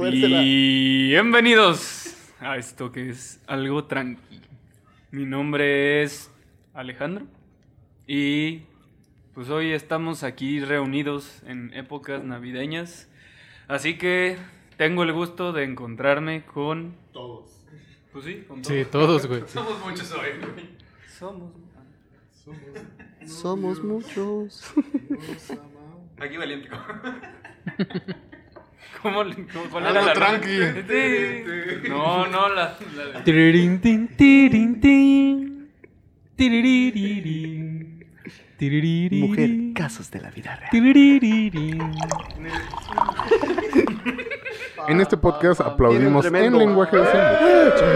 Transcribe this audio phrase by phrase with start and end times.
[0.00, 0.42] Tuérsela.
[0.42, 4.42] Bienvenidos a esto que es algo tranqui.
[5.10, 6.30] Mi nombre es
[6.74, 7.24] Alejandro
[8.06, 8.64] y
[9.32, 13.08] pues hoy estamos aquí reunidos en épocas navideñas.
[13.68, 14.36] Así que
[14.76, 16.94] tengo el gusto de encontrarme con...
[17.14, 17.64] Todos.
[18.12, 19.22] Pues sí, con Sí, todos.
[19.22, 19.42] todos, güey.
[19.46, 20.68] Somos muchos hoy, güey.
[21.18, 21.52] Somos...
[23.24, 24.62] Somos muchos.
[26.20, 26.68] Aquí valiente.
[29.02, 30.48] ¿Cómo, le- cómo cuál era la tranqui.
[30.88, 31.88] Sí.
[31.88, 32.76] No, no, la,
[33.12, 33.22] la
[33.80, 35.68] tin, tirín, tin.
[36.36, 38.04] Tiririririn.
[38.56, 39.20] Tiririririn.
[39.20, 40.70] Mujer, casos de la vida real.
[40.70, 41.78] Tiririririn.
[44.88, 47.40] En este podcast aplaudimos en lenguaje de señas.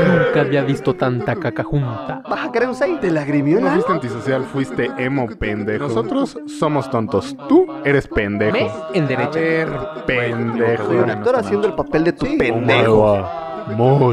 [0.09, 2.23] Nunca había visto tanta caca junta.
[2.29, 3.01] ¿Vas a querer un 6?
[3.01, 5.87] ¿Te No fuiste antisocial, fuiste emo pendejo.
[5.87, 7.37] Nosotros somos tontos.
[7.49, 8.91] Tú eres pendejo.
[8.93, 9.39] Me en derecha.
[9.39, 9.69] A ver,
[10.07, 10.87] pendejo.
[10.87, 13.25] Soy un actor haciendo el papel de tu pendejo.
[13.77, 14.13] No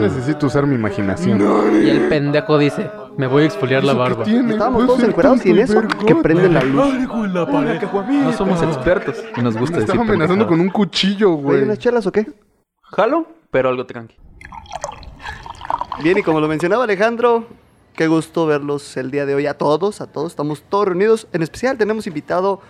[0.00, 1.40] necesito usar mi imaginación.
[1.84, 4.24] Y el pendejo dice, me voy a exfoliar la barba.
[4.24, 6.94] Estábamos todos encuerados y en eso que prende la luz.
[7.08, 11.62] No somos expertos y nos gusta Me decir estaba amenazando con un cuchillo, ¿Hay güey.
[11.62, 12.26] unas chelas o qué?
[12.82, 14.16] Jalo, pero algo tranqui.
[16.02, 17.46] Bien, y como lo mencionaba Alejandro,
[17.94, 20.32] qué gusto verlos el día de hoy a todos, a todos.
[20.32, 21.28] Estamos todos reunidos.
[21.32, 22.60] En especial tenemos invitado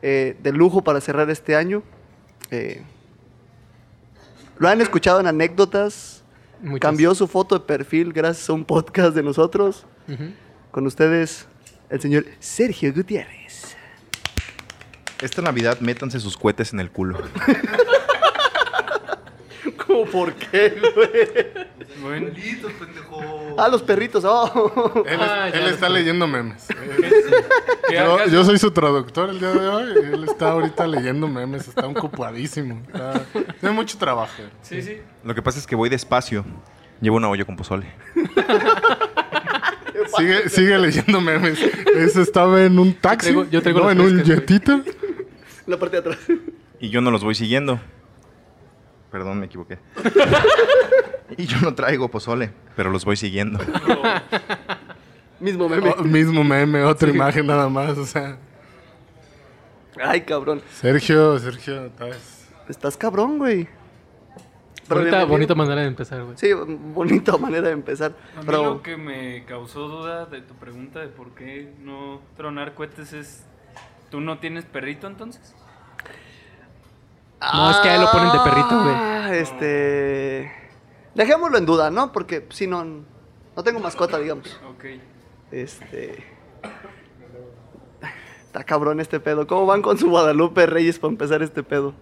[0.00, 1.82] eh, de lujo para cerrar este año.
[2.50, 2.82] Eh,
[4.58, 6.21] lo han escuchado en anécdotas.
[6.62, 6.80] Muchas.
[6.80, 9.84] Cambió su foto de perfil gracias a un podcast de nosotros.
[10.70, 11.46] Con ustedes,
[11.90, 13.76] el señor Sergio Gutiérrez.
[15.20, 17.18] Esta Navidad métanse sus cohetes en el culo.
[19.92, 21.10] ¿Cómo por qué, güey?
[22.00, 22.28] Bueno,
[23.58, 24.24] Ah, los perritos.
[24.26, 25.04] oh.
[25.06, 26.66] Él, Ah, es- él está leyendo memes.
[27.88, 27.94] ¿qué
[28.30, 29.84] Yo, soy su traductor el día de hoy.
[30.02, 31.68] y Él está ahorita leyendo memes.
[31.68, 32.80] Está ocupadísimo.
[32.86, 33.22] Está-
[33.60, 34.42] tiene mucho trabajo.
[34.62, 34.98] Sí, sí.
[35.22, 36.44] Lo que pasa es que voy despacio.
[37.00, 37.86] Llevo una olla con pozole.
[40.16, 41.58] Sigue, sigue leyendo memes.
[41.94, 43.32] Ese estaba en un taxi.
[43.32, 44.82] Yo traigo- yo traigo no, en un jetita.
[45.66, 46.18] La parte de atrás.
[46.80, 47.80] Y yo no los voy siguiendo.
[49.12, 49.78] Perdón, me equivoqué.
[51.36, 53.60] y yo no traigo pozole, pero los voy siguiendo.
[55.38, 55.94] Mismo meme.
[55.98, 57.98] Oh, mismo meme, otra imagen nada más.
[57.98, 58.38] O sea,
[60.00, 60.62] Ay, cabrón.
[60.72, 63.68] Sergio, Sergio, estás- Estás cabrón, güey.
[64.88, 66.36] Bonita, manera de empezar, güey.
[66.36, 68.12] Sí, bonita manera de empezar.
[68.36, 72.20] A mí Pero lo que me causó duda de tu pregunta de por qué no
[72.36, 73.44] tronar cohetes es...
[74.10, 75.54] ¿Tú no tienes perrito entonces?
[77.52, 78.94] No, es que ahí lo ponen de perrito, güey.
[78.94, 80.52] Ah, este.
[81.14, 82.12] Dejémoslo en duda, ¿no?
[82.12, 82.84] Porque si no.
[82.84, 84.58] No tengo mascota, digamos.
[84.70, 84.84] Ok.
[85.50, 86.24] Este.
[88.46, 89.46] Está cabrón este pedo.
[89.46, 91.94] ¿Cómo van con su Guadalupe Reyes para empezar este pedo?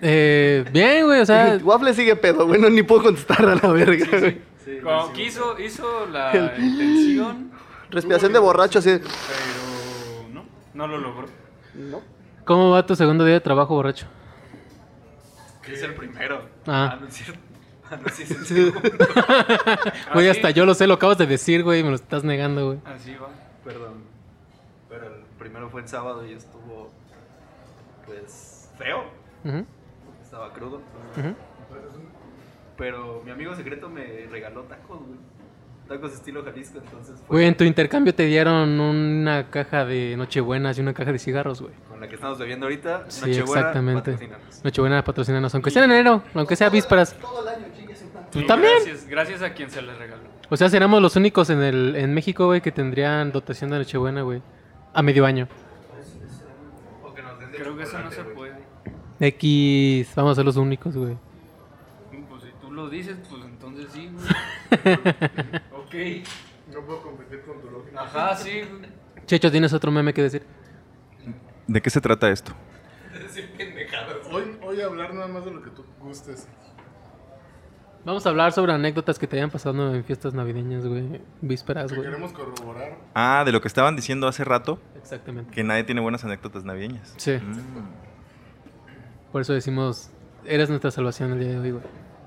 [0.00, 2.60] Eh, bien, güey, o sea, Waffle sigue pedo, güey.
[2.60, 4.40] No ni puedo contestar a la verga, güey.
[4.82, 7.52] Como que hizo, hizo la intención,
[7.90, 8.98] Respiración de borracho así.
[8.98, 11.28] pero no, no lo logró.
[11.74, 12.00] No.
[12.44, 14.06] ¿Cómo va tu segundo día de trabajo, borracho?
[15.62, 16.42] Que es el primero.
[16.66, 16.98] Ah.
[17.00, 17.40] no es cierto.
[17.92, 18.80] Ah, no, sí, el segundo.
[20.14, 22.64] Güey, Así- hasta yo lo sé, lo acabas de decir, güey, me lo estás negando,
[22.68, 22.78] güey.
[22.86, 23.28] Así va.
[23.62, 24.04] Perdón.
[24.88, 26.90] Pero el primero fue en sábado y estuvo,
[28.06, 29.04] pues, feo.
[30.24, 30.80] Estaba crudo.
[32.78, 35.18] Pero mi amigo secreto me regaló tacos, güey.
[35.88, 40.78] Tacos estilo Jalisco, entonces fue Güey, en tu intercambio te dieron una caja de Nochebuenas
[40.78, 41.74] y una caja de cigarros, güey.
[41.88, 43.04] con la que estamos bebiendo ahorita.
[43.08, 44.18] Sí, Nochebuena, exactamente.
[44.64, 47.14] Nochebuena patrocinanos, aunque sea en enero, aunque sea vísperas.
[48.30, 48.72] Tú Y también.
[48.84, 50.22] Gracias, gracias a quien se les regaló.
[50.48, 54.22] O sea, seremos los únicos en el en México, güey, que tendrían dotación de Nochebuena,
[54.22, 54.40] güey.
[54.94, 55.48] A medio año.
[57.02, 58.54] O que nos den de Creo que eso no se puede.
[59.20, 61.16] X, vamos a ser los únicos, güey.
[62.30, 64.92] Pues si tú lo dices, pues entonces sí, güey.
[65.92, 66.26] Ok.
[66.74, 68.00] No puedo competir con tu lógica.
[68.02, 68.90] Ajá, sí, güey.
[69.26, 70.42] Checho, ¿tienes otro meme que decir?
[71.66, 72.52] ¿De qué se trata esto?
[74.30, 76.48] Hoy, hoy hablar nada más de lo que tú gustes.
[78.04, 81.20] Vamos a hablar sobre anécdotas que te hayan pasado en fiestas navideñas, güey.
[81.40, 82.08] Vísperas, Que güey.
[82.08, 82.98] queremos corroborar.
[83.14, 85.52] Ah, de lo que estaban diciendo hace rato, Exactamente.
[85.52, 87.14] que nadie tiene buenas anécdotas navideñas.
[87.16, 87.60] Sí, Mm.
[89.30, 90.10] por eso decimos,
[90.44, 91.84] eres nuestra salvación el día de hoy, güey.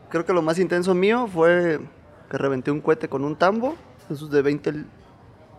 [0.09, 1.81] Creo que lo más intenso mío fue
[2.29, 3.75] que reventé un cohete con un tambo.
[4.09, 4.69] Esos de 20.
[4.69, 4.83] l-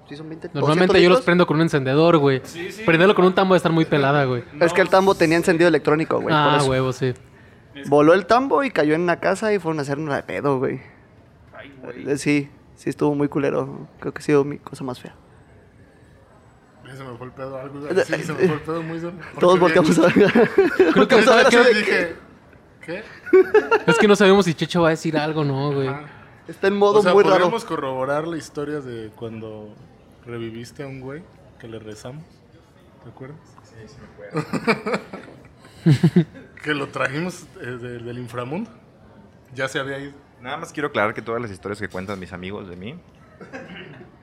[0.08, 0.50] ¿Sí son 20?
[0.54, 2.40] Normalmente 200 yo los prendo con un encendedor, güey.
[2.44, 2.82] Sí, sí.
[2.84, 4.44] Prenderlo con un tambo de estar muy pelada, güey.
[4.60, 6.34] Es que el tambo tenía encendido electrónico, güey.
[6.36, 7.12] ah, huevo, sí.
[7.88, 10.80] Voló el tambo y cayó en una casa y fueron a hacernos de pedo, güey.
[11.54, 12.08] Ay, güey.
[12.10, 13.88] Eh, Sí, sí estuvo muy culero.
[14.00, 15.14] Creo que ha sido mi cosa más fea.
[16.96, 17.58] Se me fue el pedo.
[17.58, 19.14] Algo, sí, se me fue el pedo muy solo.
[19.40, 20.14] Todos volteamos a ver.
[20.92, 22.16] Creo que de dije,
[22.86, 23.02] ¿Qué?
[23.86, 25.90] Es que no sabemos si Checho va a decir algo, ¿no, güey?
[26.48, 27.34] Está en modo o sea, muy raro.
[27.37, 29.75] podríamos corroborar la historia de cuando
[30.25, 31.22] reviviste a un güey
[31.60, 32.25] que le rezamos.
[33.02, 33.38] ¿Te acuerdas?
[33.64, 35.00] Sí, sí me acuerdo.
[36.62, 38.70] que lo trajimos eh, de- del inframundo.
[39.54, 40.12] Ya se había ido.
[40.40, 42.94] Nada más quiero aclarar que todas las historias que cuentan mis amigos de mí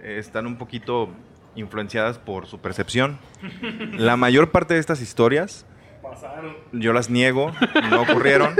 [0.01, 1.09] eh, están un poquito
[1.55, 3.19] influenciadas por su percepción.
[3.97, 5.65] La mayor parte de estas historias
[6.71, 7.51] yo las niego,
[7.89, 8.55] no ocurrieron,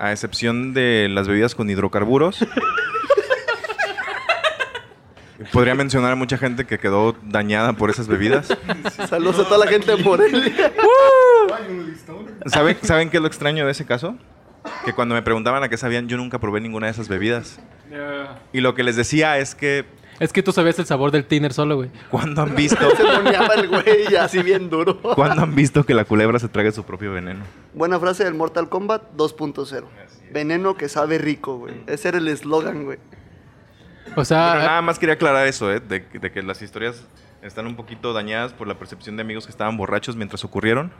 [0.00, 2.44] a excepción de las bebidas con hidrocarburos.
[5.52, 8.48] Podría mencionar a mucha gente que quedó dañada por esas bebidas.
[9.08, 10.42] Saludos a toda la gente de Morelia.
[12.46, 14.16] ¿Saben, ¿Saben qué es lo extraño de ese caso?
[14.84, 17.60] Que cuando me preguntaban a qué sabían, yo nunca probé ninguna de esas bebidas.
[18.52, 19.84] Y lo que les decía es que
[20.20, 21.90] Es que tú sabías el sabor del tiner solo, güey.
[22.10, 25.00] cuando han visto, Se moneaba el güey así bien duro.
[25.00, 27.42] cuando han visto que la culebra se trague su propio veneno.
[27.74, 29.84] Buena frase del Mortal Kombat 2.0.
[30.32, 31.74] Veneno que sabe rico, güey.
[31.88, 32.98] Ese era el eslogan, güey.
[32.98, 35.80] O Pero sea, nada más quería aclarar eso, ¿eh?
[35.80, 37.02] de, de que las historias
[37.42, 40.92] están un poquito dañadas por la percepción de amigos que estaban borrachos mientras ocurrieron.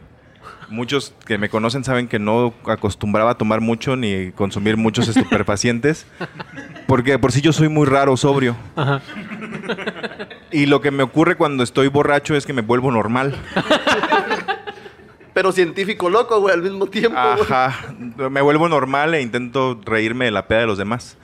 [0.68, 6.06] Muchos que me conocen saben que no acostumbraba a tomar mucho ni consumir muchos estupefacientes,
[6.86, 8.56] porque de por sí yo soy muy raro, sobrio.
[8.76, 9.00] ajá.
[10.52, 13.36] Y lo que me ocurre cuando estoy borracho es que me vuelvo normal.
[15.32, 17.16] Pero científico loco, güey, al mismo tiempo.
[17.20, 17.42] güey.
[17.42, 17.94] Ajá,
[18.30, 21.16] me vuelvo normal e intento reírme de la peda de los demás.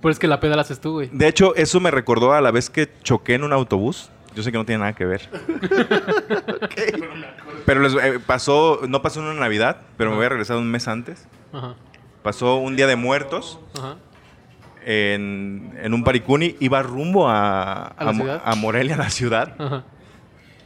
[0.00, 1.08] Pero es que la peda la haces tú, güey.
[1.12, 4.10] De hecho, eso me recordó a la vez que choqué en un autobús.
[4.34, 5.28] Yo sé que no tiene nada que ver.
[7.68, 10.70] Pero les- eh, pasó, no pasó en una Navidad, pero me voy a regresar un
[10.70, 11.28] mes antes.
[11.52, 11.74] Ajá.
[12.22, 13.96] Pasó un día de muertos Ajá.
[14.84, 16.56] en, en un paricuni.
[16.60, 18.42] Iba rumbo a, ¿A la ciudad?
[18.44, 19.54] a Morelia, la ciudad.
[19.58, 19.84] Ajá.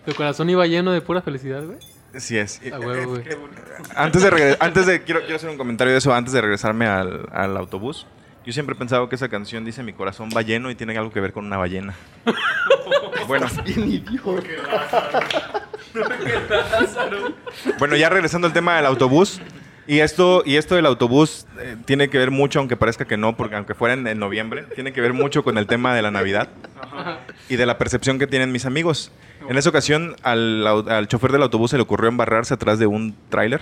[0.07, 1.79] Tu corazón iba lleno de pura felicidad, güey.
[2.19, 2.61] Sí es.
[2.61, 3.25] Güey.
[3.97, 6.87] Antes de regre- antes de quiero, quiero hacer un comentario de eso antes de regresarme
[6.87, 8.07] al, al autobús.
[8.45, 11.13] Yo siempre he pensado que esa canción dice mi corazón va lleno y tiene algo
[11.13, 11.95] que ver con una ballena.
[13.29, 15.62] bueno, Bien idiota.
[17.79, 19.41] bueno, ya regresando al tema del autobús.
[19.85, 23.37] Y esto, y esto del autobús eh, tiene que ver mucho, aunque parezca que no,
[23.37, 26.13] porque aunque fuera en, en noviembre, tiene que ver mucho con el tema de la
[26.13, 26.51] Navidad
[27.49, 29.11] y de la percepción que tienen mis amigos.
[29.49, 33.17] En esa ocasión, al, al chofer del autobús se le ocurrió embarrarse atrás de un
[33.29, 33.61] tráiler.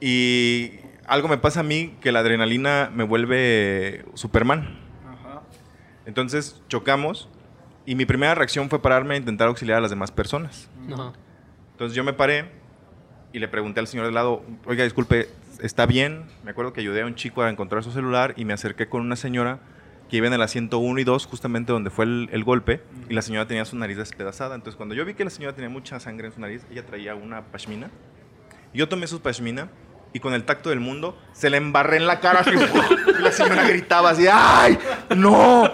[0.00, 0.74] Y
[1.06, 4.78] algo me pasa a mí que la adrenalina me vuelve Superman.
[6.06, 7.28] Entonces chocamos
[7.86, 10.68] y mi primera reacción fue pararme e intentar auxiliar a las demás personas.
[10.92, 11.12] Ajá.
[11.72, 12.50] Entonces yo me paré
[13.32, 15.28] y le pregunté al señor del lado, oiga, disculpe,
[15.60, 16.24] ¿está bien?
[16.44, 19.00] Me acuerdo que ayudé a un chico a encontrar su celular y me acerqué con
[19.00, 19.58] una señora
[20.08, 23.14] que iba en el asiento 1 y 2, justamente donde fue el, el golpe, y
[23.14, 24.54] la señora tenía su nariz despedazada.
[24.54, 27.14] Entonces cuando yo vi que la señora tenía mucha sangre en su nariz, ella traía
[27.14, 27.90] una pashmina.
[28.72, 29.68] Yo tomé su pashmina
[30.12, 32.50] y con el tacto del mundo se le embarré en la cara así,
[33.18, 34.78] y la señora gritaba así, ¡ay!
[35.16, 35.68] ¡No!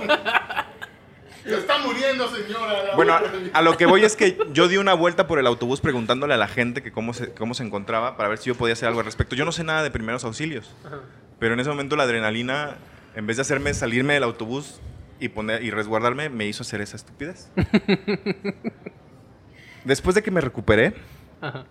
[1.42, 2.94] ¡Se está muriendo, señora!
[2.96, 3.22] Bueno, a,
[3.54, 6.36] a lo que voy es que yo di una vuelta por el autobús preguntándole a
[6.36, 9.00] la gente que cómo se, cómo se encontraba para ver si yo podía hacer algo
[9.00, 9.34] al respecto.
[9.36, 10.74] Yo no sé nada de primeros auxilios,
[11.38, 12.76] pero en ese momento la adrenalina,
[13.14, 14.80] en vez de hacerme salirme del autobús
[15.18, 17.50] y, poner, y resguardarme, me hizo hacer esa estupidez.
[19.84, 20.94] Después de que me recuperé,
[21.40, 21.64] Ajá.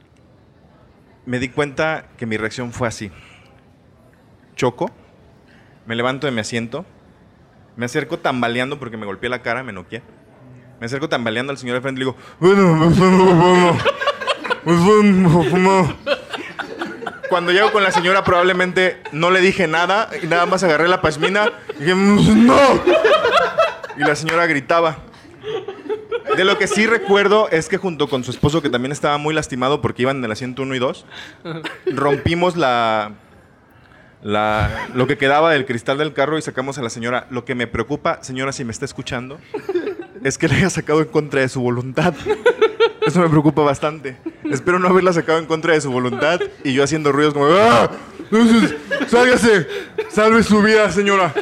[1.25, 3.11] me di cuenta que mi reacción fue así.
[4.55, 4.91] Choco,
[5.85, 6.85] me levanto de mi asiento,
[7.79, 10.01] me acerco tambaleando porque me golpeé la cara, me noqué.
[10.81, 13.77] Me acerco tambaleando al señor de frente y le digo, bueno, bueno,
[14.65, 15.97] bueno, bueno".
[17.29, 21.01] Cuando llego con la señora probablemente no le dije nada y nada más agarré la
[21.01, 22.59] pashmina y dije, no.
[23.95, 24.97] Y la señora gritaba.
[26.35, 29.33] De lo que sí recuerdo es que junto con su esposo, que también estaba muy
[29.33, 31.05] lastimado porque iban en el asiento 1 y 2,
[31.93, 33.13] rompimos la,
[34.21, 37.27] la, lo que quedaba del cristal del carro y sacamos a la señora.
[37.29, 39.39] Lo que me preocupa, señora, si me está escuchando,
[40.23, 42.13] es que la haya sacado en contra de su voluntad.
[43.05, 44.17] Eso me preocupa bastante.
[44.51, 47.89] Espero no haberla sacado en contra de su voluntad y yo haciendo ruidos como ¡Ah!
[49.07, 49.67] ¡Sálgase!
[50.09, 51.33] ¡Salve su vida, señora!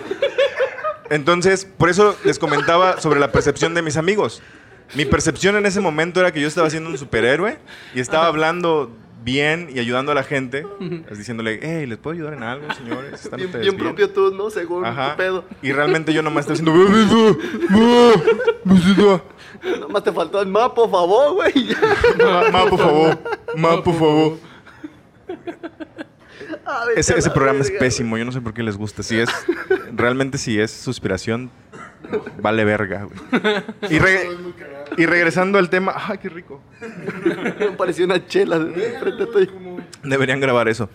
[1.09, 4.41] Entonces, por eso les comentaba sobre la percepción de mis amigos.
[4.93, 7.57] Mi percepción en ese momento era que yo estaba siendo un superhéroe
[7.93, 8.91] y estaba hablando
[9.27, 10.65] bien y ayudando a la gente,
[11.11, 13.25] diciéndole, hey, ¿les puedo ayudar en algo, señores?
[13.25, 14.49] ¿Están Bien, ustedes bien bien?" propio tú, ¿no?
[14.49, 15.11] Según Ajá.
[15.11, 15.43] tu pedo.
[15.61, 17.37] Y realmente yo nomás estaba haciendo...
[19.79, 21.75] Nomás te faltó el mapa, por favor, güey.
[22.23, 23.19] Ma, ma, por favor.
[23.55, 24.37] Ma, por favor.
[26.95, 28.17] Ese, ese programa es pésimo.
[28.17, 29.03] Yo no sé por qué les gusta.
[29.03, 29.29] Si es...
[29.91, 31.49] Realmente si es suspiración,
[32.41, 33.19] vale verga, güey.
[33.89, 34.27] Y, re-
[34.97, 35.93] y regresando al tema...
[35.95, 36.61] ¡Ay, qué rico!
[37.77, 39.49] pareció una chela de frente a ti.
[40.03, 40.89] Deberían grabar eso.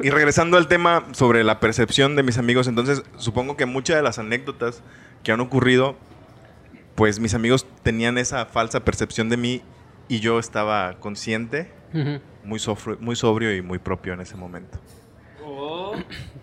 [0.00, 4.02] y regresando al tema sobre la percepción de mis amigos, entonces supongo que muchas de
[4.02, 4.82] las anécdotas
[5.22, 5.96] que han ocurrido,
[6.94, 9.62] pues mis amigos tenían esa falsa percepción de mí
[10.08, 11.72] y yo estaba consciente,
[12.44, 14.78] muy, sofro- muy sobrio y muy propio en ese momento.
[15.42, 15.94] O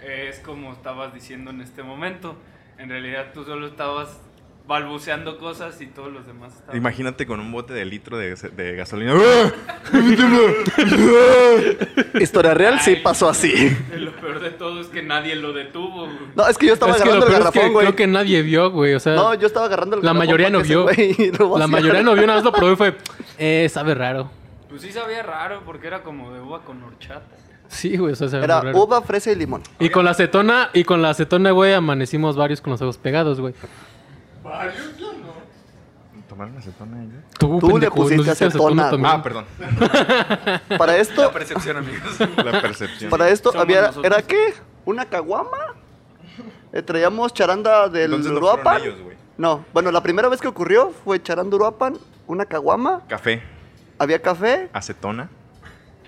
[0.02, 2.36] es como estabas diciendo en este momento.
[2.84, 4.10] En realidad tú solo estabas
[4.68, 6.76] balbuceando cosas y todos los demás estaban...
[6.76, 9.14] Imagínate con un bote de litro de, de gasolina.
[12.20, 13.54] Historia real sí pasó así.
[13.96, 16.08] Lo peor de todo es que nadie lo detuvo.
[16.08, 16.18] güey.
[16.36, 17.86] No, es que yo estaba Es que lo agarrando el peor es que garrafón, güey.
[17.88, 18.94] creo que nadie vio, güey.
[18.96, 20.84] O sea, No, yo estaba agarrando el la garrafón mayoría no vio.
[20.84, 22.98] güey la mayoría no vio, nada más lo probó y fue,
[23.38, 24.30] eh, sabe raro.
[24.68, 27.38] Pues sí sabía raro porque era como de uva con horchata.
[27.74, 28.84] Sí, güey, o sea, sabe Era muy raro.
[28.84, 29.62] uva, fresa y limón.
[29.80, 33.40] Y con la acetona, y con la acetona, güey, amanecimos varios con los ojos pegados,
[33.42, 33.54] güey.
[36.28, 37.24] ¿Tomaron acetona ellos?
[37.38, 39.14] Tú, Tú le pusiste nos diste acetona, también.
[39.14, 39.46] Ah, perdón.
[40.78, 42.20] Para esto, La percepción, amigos.
[42.44, 43.10] La percepción.
[43.12, 44.06] para esto Somos había, nosotros.
[44.06, 44.54] ¿era qué?
[44.86, 45.58] ¿Una caguama?
[46.72, 48.64] Eh, traíamos charanda del Entonces no Uruapan.
[48.80, 49.18] fueron ellos, güey.
[49.38, 53.44] No, bueno, la primera vez que ocurrió fue charanda Uruapan, una caguama, Café,
[54.00, 55.30] había café, acetona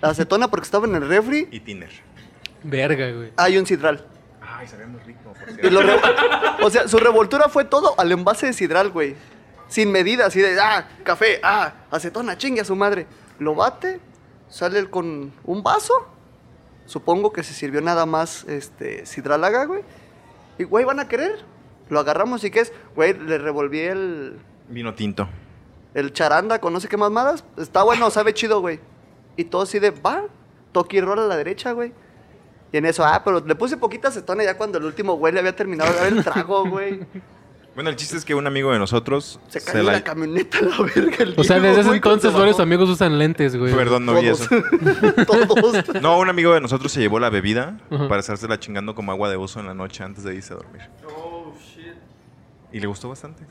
[0.02, 1.90] acetona porque estaba en el refri, y tiner.
[2.64, 3.32] Verga, güey.
[3.38, 4.06] hay un sidral.
[4.42, 5.70] Ay, sabía muy rico, por Y cierto.
[5.70, 6.00] lo re-
[6.64, 9.16] o sea, su revoltura fue todo al envase de sidral, güey.
[9.68, 13.08] Sin medida, así de, ah, café, ah, acetona, chingue a su madre.
[13.40, 14.00] Lo bate,
[14.50, 15.94] sale el con un vaso.
[16.86, 19.82] Supongo que se sirvió nada más este sidralaga, güey.
[20.60, 21.44] Y, güey, ¿van a querer?
[21.90, 22.74] Lo agarramos y ¿qué es?
[22.96, 24.38] Güey, le revolví el,
[24.70, 25.28] Vino tinto.
[25.96, 27.44] el charanda con no sé qué mamadas.
[27.58, 28.80] Está bueno, sabe chido, güey.
[29.38, 30.24] Y todo así de, va,
[30.72, 31.94] toque y rola a la derecha, güey.
[32.72, 35.40] Y en eso, ah, pero le puse poquita acetona ya cuando el último güey le
[35.40, 37.00] había terminado de dar el trago, güey.
[37.76, 40.02] Bueno, el chiste es que un amigo de nosotros Se cayó la...
[40.02, 41.18] camioneta a la verga.
[41.20, 43.76] el O sea, desde ese entonces varios amigos usan lentes, güey.
[43.76, 44.48] Perdón, no vi eso.
[45.28, 45.48] Todos.
[45.48, 45.84] Todos.
[46.02, 48.08] No, un amigo de nosotros se llevó la bebida Ajá.
[48.08, 50.84] para estársela chingando como agua de uso en la noche antes de irse a dormir.
[51.06, 51.96] Oh, shit.
[52.72, 53.44] Y le gustó bastante.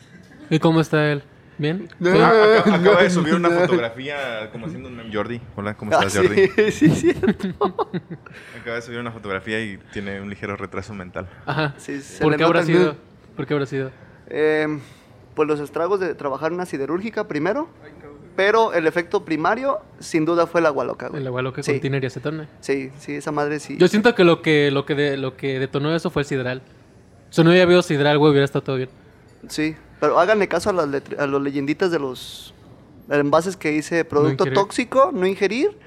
[0.48, 1.22] ¿Y cómo está él?
[1.56, 1.88] ¿Bien?
[2.04, 5.14] Ah, acaba, acaba de subir una fotografía como haciendo un meme.
[5.14, 5.40] Jordi.
[5.56, 6.48] Hola, ¿cómo Ah, estás, Jordi?
[6.72, 7.14] sí, sí, sí.
[8.60, 11.28] Acaba de subir una fotografía y tiene un ligero retraso mental.
[11.46, 11.74] Ajá.
[11.78, 12.96] Sí, ¿Por qué habrá sido?
[13.36, 13.90] ¿Por qué habrá sido?
[14.28, 14.66] Eh,
[15.34, 17.68] pues los estragos de trabajar en una siderúrgica primero.
[18.36, 21.20] Pero el efecto primario, sin duda, fue el agua loca, güey.
[21.20, 21.70] El agua loca Sí.
[21.70, 22.48] con tiner y acetona.
[22.58, 23.76] Sí, sí, esa madre sí.
[23.78, 26.60] Yo siento que lo que, lo que, de- lo que detonó eso fue el sidral.
[27.30, 28.88] Si no hubiera habido sidral, güey, hubiera estado todo bien.
[29.46, 32.52] Sí, pero háganle caso a las, letr- a las leyenditas de los
[33.08, 35.78] envases que dice producto tóxico, no ingerir,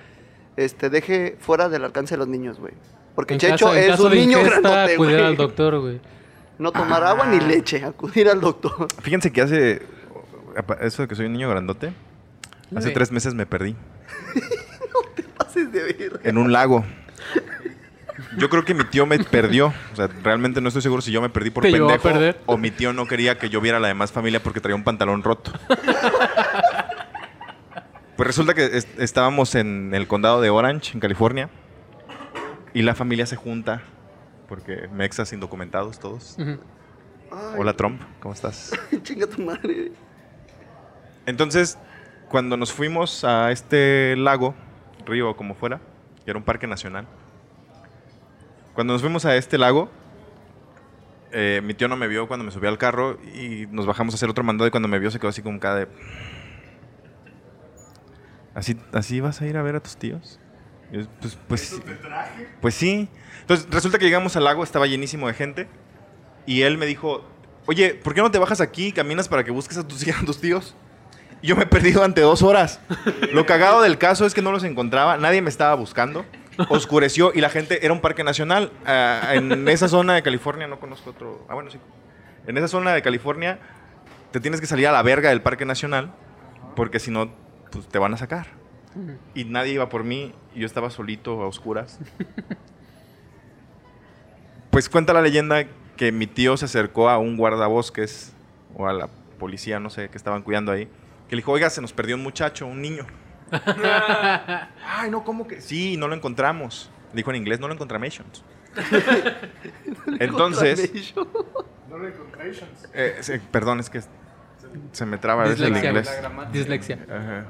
[0.55, 2.73] este, deje fuera del alcance de los niños, güey.
[3.13, 5.25] Porque En Checho caso- es un niño ingesta, grandote, acudir güey.
[5.27, 6.01] al doctor, güey.
[6.57, 7.29] No tomar agua Ah.
[7.31, 8.87] ni leche, acudir al doctor.
[9.03, 9.81] Fíjense que hace.
[10.81, 11.93] Eso de que soy un niño grandote.
[12.75, 13.75] Hace tres meses me perdí.
[15.37, 16.19] Pases de verga.
[16.23, 16.83] En un lago.
[18.37, 19.73] Yo creo que mi tío me perdió.
[19.91, 22.03] O sea, realmente no estoy seguro si yo me perdí por ¿Te llevó a pendejo
[22.13, 22.41] perder?
[22.45, 24.83] o mi tío no quería que yo viera a la demás familia porque traía un
[24.83, 25.51] pantalón roto.
[28.15, 31.49] Pues resulta que es- estábamos en el condado de Orange, en California,
[32.73, 33.81] y la familia se junta
[34.47, 36.35] porque mexas indocumentados todos.
[36.39, 36.59] Ujú.
[37.31, 38.71] Ay, Hola Trump, ¿cómo estás?
[39.03, 39.91] Chinga tu madre.
[41.25, 41.77] Entonces,
[42.29, 44.55] cuando nos fuimos a este lago,
[45.05, 45.79] río o como fuera,
[46.23, 47.05] que era un parque nacional,
[48.77, 49.89] cuando nos fuimos a este lago,
[51.31, 54.17] eh, mi tío no me vio cuando me subí al carro y nos bajamos a
[54.17, 55.87] hacer otro mandado y cuando me vio se quedó así como cada de...
[58.53, 60.39] ¿Así, ¿Así vas a ir a ver a tus tíos?
[60.91, 61.81] Yo, pues, pues, sí.
[62.61, 63.09] pues sí.
[63.41, 65.67] Entonces resulta que llegamos al lago, estaba llenísimo de gente
[66.45, 67.25] y él me dijo,
[67.65, 70.23] oye, ¿por qué no te bajas aquí y caminas para que busques a tus, a
[70.23, 70.75] tus tíos?
[71.41, 72.79] Y yo me he perdido durante dos horas.
[73.33, 76.25] Lo cagado del caso es que no los encontraba, nadie me estaba buscando.
[76.69, 78.71] Oscureció y la gente era un parque nacional.
[78.85, 81.45] Ah, en esa zona de California, no conozco otro.
[81.49, 81.79] Ah, bueno, sí.
[82.47, 83.59] En esa zona de California
[84.31, 86.13] te tienes que salir a la verga del parque nacional
[86.75, 87.31] porque si no,
[87.71, 88.47] pues te van a sacar.
[89.35, 91.99] Y nadie iba por mí y yo estaba solito a oscuras.
[94.69, 98.33] Pues cuenta la leyenda que mi tío se acercó a un guardabosques
[98.75, 99.07] o a la
[99.39, 100.85] policía, no sé, que estaban cuidando ahí,
[101.27, 103.07] que le dijo, oiga, se nos perdió un muchacho, un niño.
[104.85, 105.61] Ay, no, ¿cómo que?
[105.61, 106.89] Sí, no lo encontramos.
[107.13, 108.21] Dijo en inglés, no lo encontramos.
[110.19, 110.91] Entonces,
[112.93, 114.01] eh, sí, perdón, es que
[114.91, 116.51] se me traba a veces el Dislexia, inglés.
[116.51, 116.99] Dislexia.
[117.09, 117.45] Ajá.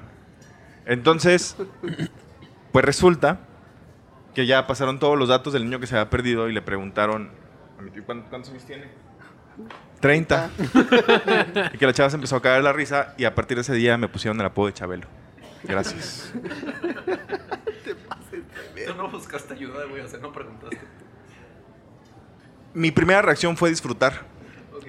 [0.86, 1.58] Entonces,
[2.72, 3.40] pues resulta
[4.34, 7.32] que ya pasaron todos los datos del niño que se había perdido y le preguntaron
[7.78, 8.88] a mi tío, "¿Cuán- ¿cuántos años tiene?
[10.00, 10.52] 30.
[11.74, 13.74] y que la chava se empezó a caer la risa y a partir de ese
[13.74, 15.08] día me pusieron el apodo de Chabelo.
[15.64, 16.34] Gracias.
[18.88, 20.80] Tú no buscaste ayuda, güey, o sea, no preguntaste.
[22.74, 24.26] Mi primera reacción fue disfrutar.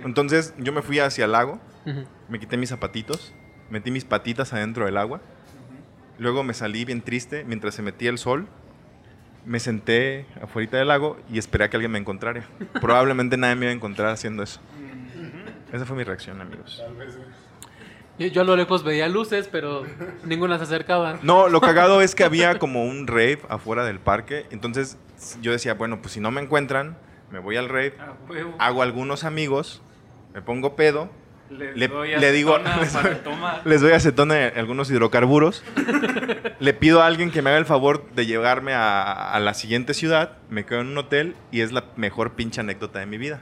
[0.04, 1.58] Entonces yo me fui hacia el lago,
[2.28, 3.34] me quité mis zapatitos,
[3.70, 5.20] metí mis patitas adentro del agua.
[6.18, 8.48] Luego me salí bien triste mientras se metía el sol.
[9.44, 12.44] Me senté afuera del lago y esperé a que alguien me encontrara.
[12.80, 14.60] Probablemente nadie me iba a encontrar haciendo eso.
[15.72, 16.82] Esa fue mi reacción, amigos.
[18.18, 19.84] Yo, yo a lo lejos veía luces, pero
[20.24, 21.18] ninguna se acercaba.
[21.22, 24.46] No, lo cagado es que había como un rave afuera del parque.
[24.50, 24.98] Entonces
[25.40, 26.96] yo decía, bueno, pues si no me encuentran,
[27.30, 28.54] me voy al rave, A huevo.
[28.58, 29.82] hago algunos amigos,
[30.34, 31.10] me pongo pedo,
[31.50, 33.62] Le, le- doy le digo- les- para tomar.
[33.64, 35.62] les doy acetona algunos hidrocarburos,
[36.58, 39.94] le pido a alguien que me haga el favor de llevarme a, a la siguiente
[39.94, 43.40] ciudad, me quedo en un hotel y es la mejor pinche anécdota de mi vida.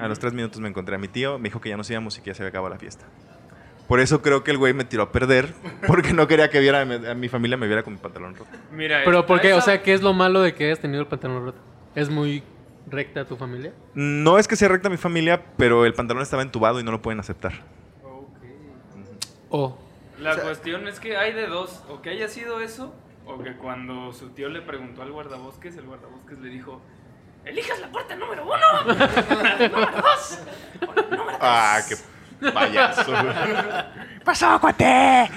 [0.00, 2.16] A los tres minutos me encontré a mi tío, me dijo que ya nos íbamos
[2.18, 3.04] y que ya se había acabado la fiesta.
[3.90, 5.52] Por eso creo que el güey me tiró a perder,
[5.88, 8.48] porque no quería que viera a mi familia me viera con mi pantalón roto.
[8.70, 9.52] Mira, Pero ¿por qué?
[9.52, 11.58] O sea, ¿qué es lo malo de que hayas tenido el pantalón roto?
[11.96, 12.44] ¿Es muy
[12.86, 13.72] recta tu familia?
[13.94, 17.02] No es que sea recta mi familia, pero el pantalón estaba entubado y no lo
[17.02, 17.64] pueden aceptar.
[19.48, 19.76] O
[20.20, 22.94] La cuestión es que hay de dos, o que haya sido eso,
[23.26, 26.80] o que cuando su tío le preguntó al guardabosques, el guardabosques le dijo,
[27.44, 30.38] elijas la puerta número uno, número dos,
[30.80, 31.38] o número tres".
[31.40, 31.96] Ah, qué
[32.40, 33.12] payaso.
[34.24, 35.30] güey.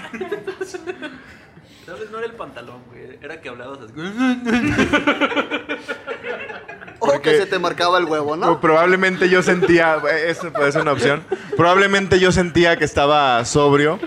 [1.86, 3.20] Tal vez no era el pantalón, güey.
[3.22, 3.94] Era que hablabas así.
[7.00, 8.60] O que se te marcaba el huevo, ¿no?
[8.62, 9.98] probablemente yo sentía,
[10.28, 11.24] eso puede ser una opción.
[11.58, 14.00] Probablemente yo sentía que estaba sobrio,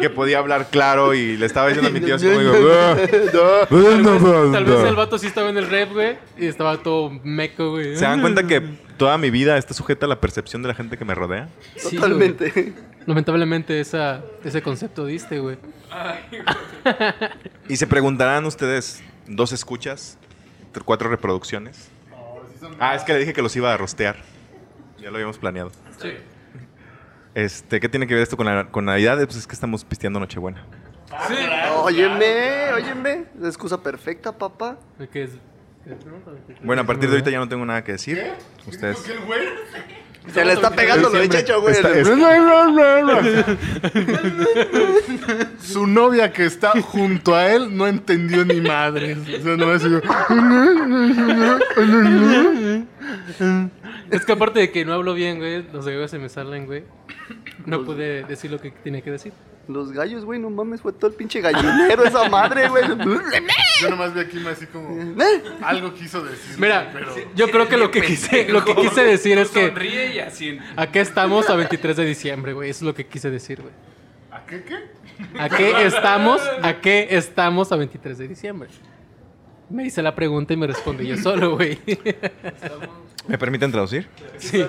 [0.00, 2.52] que podía hablar claro y le estaba diciendo a mi tío así como digo,
[4.52, 7.96] tal vez el vato sí estaba en el rep, güey, y estaba todo meco, güey.
[7.96, 8.60] ¿Se dan cuenta que
[8.96, 11.48] toda mi vida está sujeta a la percepción de la gente que me rodea?
[11.76, 12.50] Sí, Totalmente.
[12.50, 12.72] güey.
[13.06, 15.58] Lamentablemente esa, ese concepto diste, güey.
[17.68, 20.16] Y se preguntarán ustedes, dos escuchas,
[20.72, 21.90] tr- cuatro reproducciones.
[22.78, 24.16] Ah, es que le dije que los iba a rostear.
[24.98, 25.70] Ya lo habíamos planeado.
[25.98, 26.12] Sí.
[27.34, 29.18] Este, ¿qué tiene que ver esto con, la, con Navidad?
[29.24, 30.64] Pues es que estamos pisteando Nochebuena.
[31.82, 33.26] Óyeme, óyeme.
[33.38, 34.78] La excusa perfecta, papá.
[35.12, 35.30] Que es...
[36.62, 38.32] Bueno, a partir de ahorita ya no tengo nada que decir.
[38.66, 39.00] Ustedes.
[39.00, 39.40] ¿Qué el güey?
[40.32, 41.74] Se le está pegando lo de Checho, güey.
[41.74, 42.08] está- es-
[45.60, 49.18] Su novia que está junto a él no entendió ni madres.
[49.18, 49.82] O sea, no es
[54.10, 56.84] Es que aparte de que no hablo bien, güey, los gallos se me salen, güey.
[57.66, 59.32] No pude decir lo que tenía que decir.
[59.66, 62.84] Los gallos, güey, no mames, fue todo el pinche gallinero esa madre, güey.
[63.80, 65.00] Yo nomás vi aquí así como.
[65.00, 65.42] ¿Eh?
[65.62, 66.58] Algo quiso decir.
[66.58, 67.14] Mira, pero.
[67.34, 70.58] yo creo que lo que quise, lo que quise decir es que Sonríe y así.
[70.76, 72.70] ¿a qué estamos a 23 de diciembre, güey?
[72.70, 73.72] Eso es lo que quise decir, güey.
[74.30, 75.38] ¿A qué qué?
[75.38, 76.40] ¿A qué estamos?
[76.62, 78.68] ¿A qué estamos a 23 de diciembre?
[79.70, 81.78] Me hice la pregunta y me respondí yo solo, güey.
[83.26, 84.08] ¿Me permiten traducir?
[84.38, 84.64] Sí.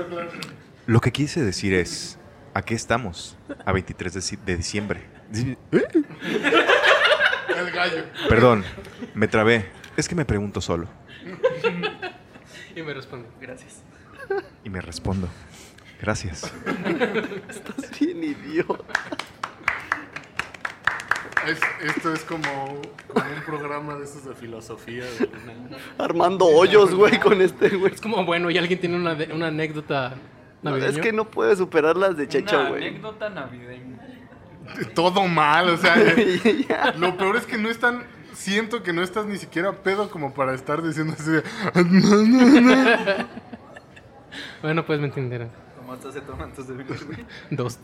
[0.87, 2.17] Lo que quise decir es,
[2.55, 3.37] ¿a qué estamos?
[3.65, 5.01] A 23 de, ci- de diciembre.
[5.29, 8.03] Di- El gallo.
[8.27, 8.63] Perdón,
[9.13, 9.69] me trabé.
[9.97, 10.87] Es que me pregunto solo.
[12.75, 13.27] Y me respondí.
[13.39, 13.83] Gracias.
[14.63, 15.29] Y me respondo.
[16.01, 16.51] Gracias.
[17.49, 18.83] Estás bien idiota.
[21.47, 21.59] Es-
[21.95, 22.81] esto es como,
[23.13, 25.03] como un programa de esos de filosofía.
[25.05, 27.93] de una- Armando hoyos, güey, con este, güey.
[27.93, 30.15] Es como, bueno, y alguien tiene una anécdota
[30.65, 30.91] No, navideña.
[30.97, 32.87] es que no puedes superar las de Checho, Una güey.
[32.87, 33.99] anécdota navideña.
[34.95, 35.95] Todo mal, o sea.
[35.97, 36.65] eh.
[36.97, 38.03] Lo peor es que no están.
[38.33, 41.43] Siento que no estás ni siquiera pedo como para estar diciendo así de.
[44.61, 45.49] Bueno, pues me entenderán.
[46.39, 47.25] Antes de venir, güey.
[47.51, 47.79] Dos.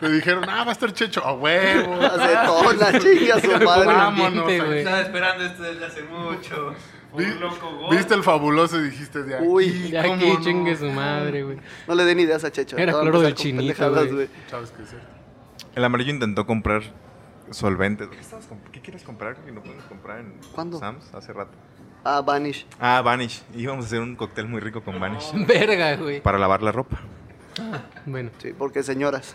[0.00, 1.24] Te dijeron, ah, va a estar checho.
[1.24, 1.94] A huevo.
[2.00, 3.86] Acetona, chinga su madre.
[3.86, 4.50] Vámonos.
[4.50, 6.74] Estaba esperando esto desde hace mucho.
[7.16, 7.88] Vi- loco.
[7.90, 9.46] Viste el fabuloso y dijiste de aquí.
[9.46, 10.40] Uy, Ya ¿cómo aquí no?
[10.40, 11.58] chingue su madre, güey.
[11.86, 12.76] No le den ideas a Checho.
[12.76, 14.28] Era Todo cloro del chinito, güey.
[14.50, 15.06] Sabes que es cierto.
[15.74, 16.82] El amarillo intentó comprar
[17.50, 18.08] solventes.
[18.08, 19.36] ¿Qué, estabas comp- qué quieres comprar?
[19.36, 20.78] Que no puedes comprar en ¿Cuándo?
[20.78, 21.52] Sam's hace rato.
[22.04, 22.66] Ah, Vanish.
[22.78, 23.42] Ah, Vanish.
[23.54, 25.32] Íbamos a hacer un cóctel muy rico con Vanish.
[25.46, 26.20] Verga, güey.
[26.22, 26.98] Para lavar la ropa.
[28.06, 29.34] Bueno, Sí, porque señoras.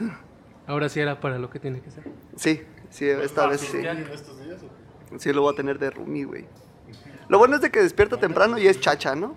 [0.67, 2.03] ahora sí era para lo que tiene que ser.
[2.35, 3.77] Sí, sí, esta vez sí.
[3.77, 4.61] ¿En estos días?
[4.63, 5.19] o?
[5.19, 6.45] Sí, lo voy a tener de roomie, güey.
[7.27, 9.35] Lo bueno es de que despierta temprano y es chacha, ¿no?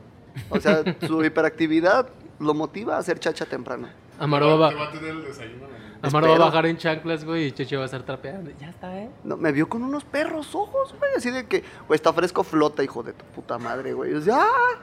[0.51, 3.89] O sea, su hiperactividad lo motiva a hacer chacha temprano.
[4.19, 5.67] Amaro va, a tener el desayuno.
[5.67, 6.01] en la mañana.
[6.03, 8.51] Amaro va a bajar en chanclas, güey, y Cheche va a estar trapeando.
[8.59, 9.11] Ya está, ¿eh?
[9.25, 11.11] No, me vio con unos perros ojos, güey.
[11.17, 14.15] Así de que, güey, está fresco, flota, hijo de tu puta madre, güey.
[14.15, 14.79] O sea, ¡ah!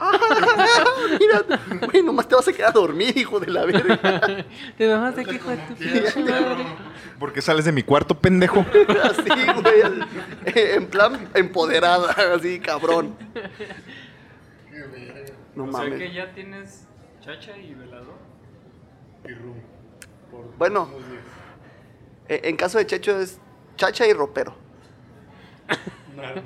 [1.20, 4.44] Mira, güey, nomás te vas a quedar a dormir, hijo de la verga.
[4.78, 6.64] Te bajaste que hijo de tu pinche madre.
[7.18, 8.60] ¿Por qué sales de mi cuarto, pendejo?
[9.04, 9.28] Así,
[9.62, 10.02] güey.
[10.46, 13.14] eh, En plan empoderada, así, cabrón.
[15.54, 15.98] No o sea mames.
[15.98, 16.86] que ya tienes
[17.20, 18.14] chacha y velador.
[19.28, 19.54] Y rum.
[20.30, 20.88] Por Bueno.
[22.28, 23.38] Eh, En caso de Checho es
[23.76, 24.54] chacha y ropero.
[26.16, 26.42] Narnia.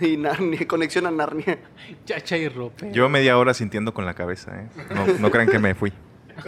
[0.00, 1.58] Y Narnia, conexión a Narnia.
[2.04, 2.86] Chacha y ropa.
[2.90, 4.68] Yo media hora sintiendo con la cabeza, ¿eh?
[4.94, 5.92] No, no crean que me fui.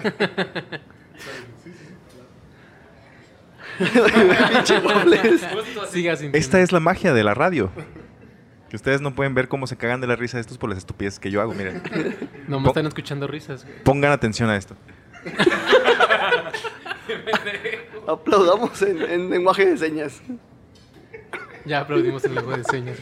[6.33, 7.71] Esta es la magia de la radio.
[8.71, 11.21] Que ustedes no pueden ver cómo se cagan de la risa estos por las estupideces
[11.21, 11.55] que yo hago.
[11.55, 11.83] Miren,
[12.49, 13.83] No me están escuchando risas, güey.
[13.85, 14.75] pongan atención a esto.
[18.09, 20.21] Aplaudamos en, en lenguaje de señas.
[21.67, 22.99] Ya aplaudimos el lenguaje de señas.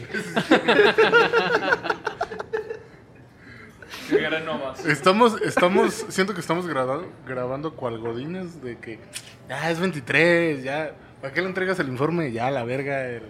[4.85, 8.99] Estamos, estamos, siento que estamos grabando, grabando cual godines de que
[9.47, 10.95] ya es 23, ya.
[11.21, 12.31] ¿Para qué le entregas el informe?
[12.31, 13.07] Ya, la verga.
[13.07, 13.23] El,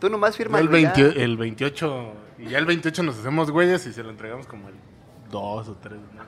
[0.00, 2.12] Tú nomás ya firma el, 20 el 28.
[2.38, 4.74] Y ya el 28 nos hacemos güeyes y se lo entregamos como el
[5.30, 5.94] 2 o 3.
[5.94, 6.22] ¿no?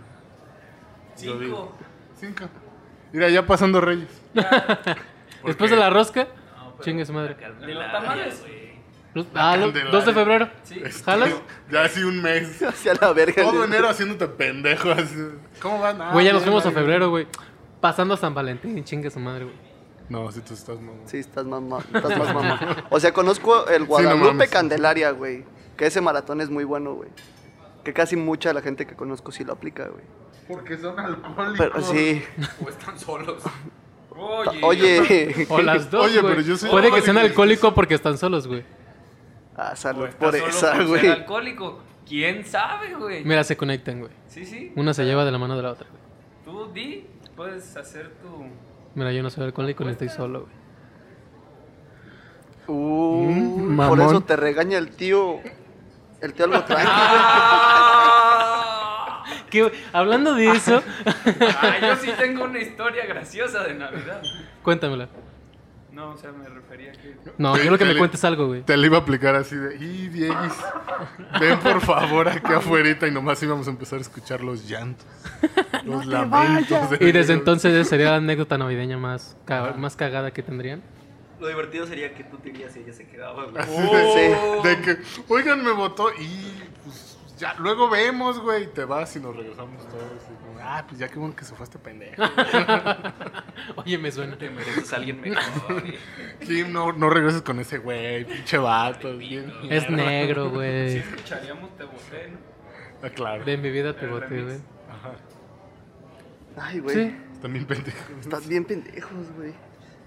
[1.22, 1.72] Yo digo.
[2.18, 2.44] Cinco.
[2.44, 2.50] 5.
[3.12, 4.08] Mira, ya pasando Reyes.
[5.44, 6.28] Después de la rosca,
[6.80, 7.34] chingue su madre.
[7.34, 8.42] De los tamales.
[9.12, 9.90] Los- Ah, lo- Candelaria.
[9.92, 10.48] 2 de febrero.
[10.62, 10.80] Sí.
[11.04, 11.30] ¿Jalas?
[11.70, 12.62] Ya así un mes.
[12.62, 13.42] hacia la verga.
[13.42, 14.90] Todo enero haciéndote pendejo.
[14.92, 15.16] Así.
[15.60, 16.00] ¿Cómo van?
[16.00, 17.26] Ah, Güey, ya nos fuimos a febrero, güey.
[17.80, 19.56] Pasando a San Valentín, chingue su madre, güey.
[20.08, 21.00] No, si tú estás mamón.
[21.06, 22.84] Sí, estás más, ma- estás más mamá.
[22.90, 24.48] O sea, conozco el Guadalupe.
[24.48, 25.44] Candelaria, güey.
[25.76, 27.08] Que ese maratón es muy bueno, güey.
[27.84, 30.04] Que casi mucha de la gente que conozco sí lo aplica, güey.
[30.48, 31.58] Porque son alcohólicos.
[31.58, 32.22] Pero sí.
[32.64, 33.42] O están solos.
[34.16, 34.60] Oye.
[34.62, 35.46] Oye.
[35.48, 37.30] O las dos, Oye, pero yo soy Puede que sean alcohólico.
[37.68, 38.64] alcohólicos porque están solos, güey.
[39.56, 41.06] Ah, salud por esa, güey.
[41.08, 41.80] alcohólico.
[42.08, 43.24] ¿Quién sabe, güey?
[43.24, 44.10] Mira, se conectan, güey.
[44.26, 44.72] Sí, sí.
[44.76, 46.00] Una se lleva de la mano de la otra, güey.
[46.66, 48.46] Tú di, puedes hacer tu.
[48.94, 50.52] Mira, yo no soy alcohólico ni estoy solo, güey.
[52.66, 55.38] Uh, Mm, por eso te regaña el tío.
[56.20, 56.90] El tío algo tranquilo.
[59.50, 64.22] ¿Qué- Hablando de eso, Ah, yo sí tengo una historia graciosa de Navidad.
[64.62, 65.08] cuéntamela.
[65.92, 67.16] No, o sea, me refería que.
[67.36, 68.62] No, Sí, quiero que me te- cuentes algo, güey.
[68.62, 70.52] Te le iba a aplicar así de, y Dieguis,
[71.40, 75.04] ven por favor aquí afuera y nomás íbamos a empezar a escuchar los llantos,
[75.84, 76.90] los lamentos.
[76.90, 80.80] de Y desde entonces sería la anécdota navideña más, ca- más cagada que tendrían.
[81.40, 83.58] Lo divertido sería que tú te irías y ella se quedaba, güey.
[83.60, 84.62] Así Oh.
[84.62, 84.96] de, de que,
[85.28, 86.52] oigan, me votó y
[86.84, 90.22] pues ya, luego vemos, güey, y te vas y nos regresamos todos.
[90.31, 92.22] Y como, ah, pues ya qué bueno que se fue este pendejo.
[93.76, 94.37] Oye, me suena.
[94.37, 95.83] Te mereces a alguien mejor.
[95.87, 99.16] y- Kim, no, no regreses con ese güey, pinche vato.
[99.16, 99.90] bien Es mierda.
[100.11, 100.96] negro, Sí, güey.
[100.98, 102.38] escucharíamos Te Boté, ¿no?
[103.03, 103.44] Ah, claro.
[103.44, 104.59] De mi vida te El boté, güey.
[104.90, 105.12] Ajá.
[106.57, 106.94] Ay, güey.
[106.94, 107.16] Sí.
[107.33, 108.03] Están bien pendejos.
[108.20, 109.55] Estás bien pendejos, güey.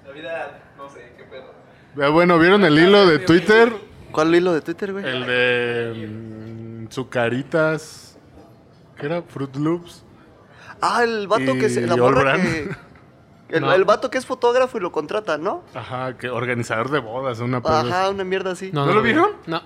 [0.05, 1.51] Navidad, no sé, qué pedo.
[1.95, 3.71] Vea, Bueno, ¿vieron el hilo de Twitter?
[4.11, 5.03] ¿Cuál hilo de Twitter, güey?
[5.05, 6.07] El de
[6.91, 8.17] Zucaritas.
[8.97, 9.21] ¿Qué era?
[9.21, 10.03] Fruit Loops.
[10.81, 11.81] Ah, el vato que se.
[11.87, 12.41] La Y morra Olbran.
[12.41, 12.69] que.
[13.49, 13.71] El, No.
[13.73, 15.63] el vato que es fotógrafo y lo contrata, ¿no?
[15.75, 18.71] Ajá, que organizador de bodas, una Ajá, una mierda así.
[18.73, 19.29] ¿No lo vieron?
[19.45, 19.61] No.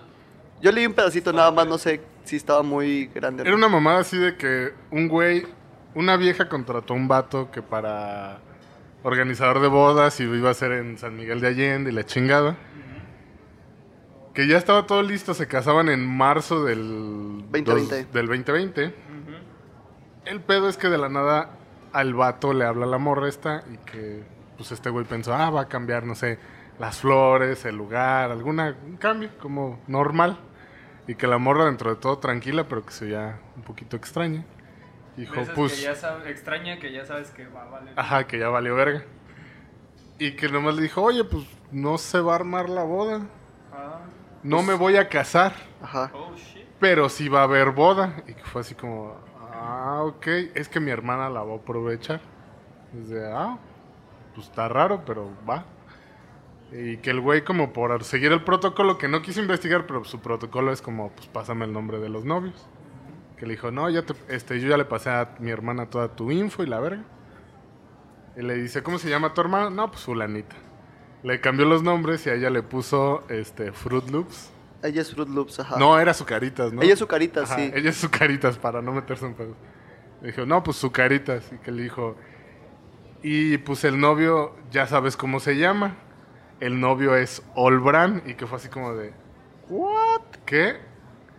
[0.62, 3.44] Yo leí un pedacito nada más, no sé si estaba muy grande.
[3.44, 5.46] Era una mamada así de que un güey,
[5.96, 8.40] una vieja contrató a un vato que para
[9.04, 12.58] organizador de bodas y iba a ser en San Miguel de Allende y la chingada.
[14.38, 18.04] Que ya estaba todo listo, se casaban en marzo del 2020.
[18.04, 18.94] dos- del 2020.
[20.26, 21.58] El pedo es que de la nada
[21.92, 24.24] al vato le habla la morra esta y que
[24.58, 26.38] pues este güey pensó, ah, va a cambiar, no sé,
[26.78, 30.38] las flores, el lugar, alguna un cambio como normal.
[31.08, 34.46] Y que la morra dentro de todo tranquila, pero que se veía un poquito extraña.
[35.16, 37.94] Dijo, pues, que ya sabe- extraña que ya sabes que va a valer.
[37.96, 39.04] ajá, que ya valió verga.
[40.20, 43.22] Y que nomás le dijo, oye, pues no se va a armar la boda.
[43.72, 44.02] Ah,
[44.44, 46.12] No me voy a casar, Ajá.
[46.14, 46.32] oh
[46.80, 48.24] pero sí va a haber boda.
[48.28, 49.16] Y que fue así como,
[49.52, 52.22] ah, ok, es que mi hermana la va a aprovechar.
[52.94, 53.58] Desde, ah,
[54.36, 55.66] pues está raro, pero va.
[56.72, 60.20] Y que el güey como por seguir el protocolo, que no quiso investigar, pero su
[60.20, 62.68] protocolo es como, pues pásame el nombre de los novios.
[63.38, 66.16] Que le dijo, no, ya te, este, yo ya le pasé a mi hermana toda
[66.16, 67.04] tu info y la verga.
[68.36, 69.70] Y le dice, ¿cómo se llama tu hermana?
[69.70, 70.56] No, pues fulanita.
[71.24, 74.52] Le cambió los nombres y a ella le puso este Fruit Loops.
[74.84, 75.78] Ella es Fruit Loops, ajá.
[75.78, 76.82] No, era su caritas, ¿no?
[76.82, 77.72] Ella es su carita, Ajá, sí.
[77.74, 79.56] Ella es su caritas para no meterse en pedo.
[80.22, 81.52] Le dijo, no, pues su caritas.
[81.52, 82.16] Y que le dijo,
[83.24, 85.96] y pues el novio, ya sabes cómo se llama.
[86.60, 88.22] El novio es Olbran.
[88.26, 89.14] Y que fue así como de,
[89.70, 90.22] ¿what?
[90.46, 90.78] ¿Qué?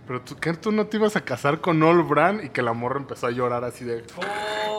[0.09, 2.73] Pero tú, ¿qué tú no te ibas a casar con All Brand y que la
[2.73, 4.03] morra empezó a llorar así de...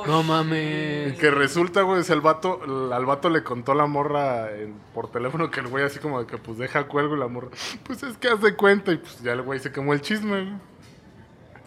[0.07, 1.19] No Y mames.
[1.19, 5.11] que resulta, güey, es el vato, el- al vato le contó la morra en- por
[5.11, 7.49] teléfono que el güey así como de que pues deja cuelgo y la morra,
[7.83, 10.41] pues es que haz de cuenta y pues ya el güey se quemó el chisme,
[10.45, 10.53] güey.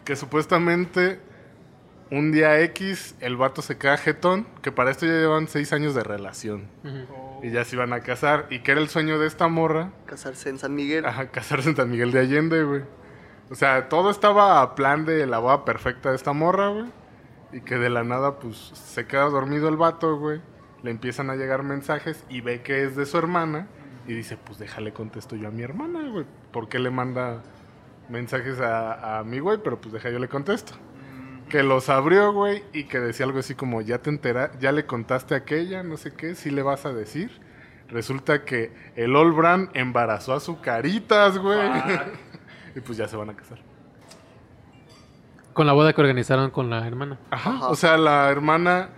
[0.05, 1.21] Que supuestamente
[2.11, 5.95] un día X el vato se queda jetón, que para esto ya llevan seis años
[5.95, 6.67] de relación
[7.43, 10.49] y ya se iban a casar y que era el sueño de esta morra, Casarse
[10.49, 11.05] en San Miguel.
[11.07, 12.83] ajá, casarse en San Miguel de Allende, güey.
[13.53, 16.87] O sea, todo estaba a plan de la boda perfecta de esta morra, güey.
[17.53, 20.41] Y que de la nada, pues, se queda dormido el vato, güey.
[20.83, 23.69] Le empiezan a llegar mensajes y ve que es de su hermana.
[24.09, 26.25] Y dice, pues déjale contesto yo a mi hermana, güey.
[26.51, 27.43] ¿Por qué le manda
[28.09, 29.59] mensajes a, a mi güey?
[29.63, 30.73] Pero pues deja yo le contesto.
[31.51, 34.87] Que los abrió, güey, y que decía algo así como, ya te entera, ya le
[34.87, 37.43] contaste a aquella, no sé qué, si le vas a decir.
[37.91, 41.61] Resulta que el All Brand embarazó a su caritas, güey.
[42.75, 43.59] Y pues ya se van a casar.
[45.53, 47.19] Con la boda que organizaron con la hermana.
[47.31, 47.51] Ajá.
[47.57, 47.69] Ajá.
[47.69, 48.89] O sea, la hermana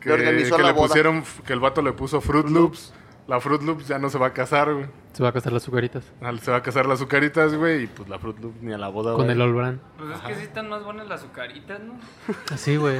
[0.00, 0.86] que, Le organizó que la le boda.
[0.88, 2.92] pusieron, que el vato le puso Fruit Loops.
[3.26, 4.86] La Fruit Loops ya no se va a casar, güey.
[5.14, 6.04] Se va a casar las azucaritas.
[6.20, 8.78] Al- Se va a casar las azucaritas, güey, y pues la Fruit Loops ni a
[8.78, 9.30] la boda, Con güey.
[9.34, 9.80] el Olbran.
[9.96, 11.94] Pues es que sí están más buenas las azucaritas, ¿no?
[12.52, 12.98] Así, güey.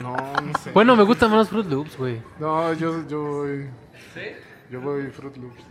[0.00, 0.70] No, no sé.
[0.72, 2.22] Bueno, me gustan más los Fruit Loops, güey.
[2.38, 3.68] No, yo, yo voy,
[4.14, 4.20] ¿Sí?
[4.70, 5.62] yo voy Fruit Loops.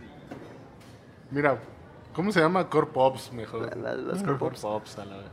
[1.30, 1.58] Mira,
[2.16, 2.68] ¿cómo se llama?
[2.68, 3.76] Core Pops, mejor.
[3.76, 5.26] La- la- las Core Core Pops, a la vez.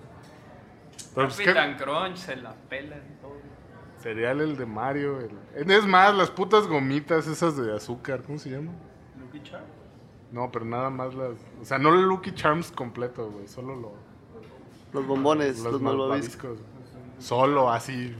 [1.15, 3.33] Pero pues, Crunch se la pelan todo.
[4.01, 5.19] Cereal el de Mario.
[5.19, 8.75] el- Es más, las putas gomitas esas de azúcar, ¿cómo se llaman?
[9.19, 9.63] Lucky Charm.
[10.31, 11.37] No, pero nada más las.
[11.61, 13.47] O sea, no el Lucky Charms completo, güey.
[13.47, 13.93] Solo lo,
[14.91, 16.57] Los bombones, los, malvaviscos.
[16.59, 16.59] malvaviscos.
[17.19, 18.15] Solo así.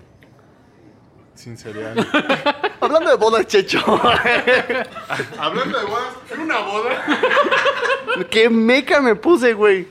[1.34, 1.98] Sin cereal.
[2.80, 3.80] Hablando de bodas, Checho.
[5.40, 7.04] Hablando de bodas, ¿en una boda?
[8.30, 9.88] ¿Qué meca me puse, güey?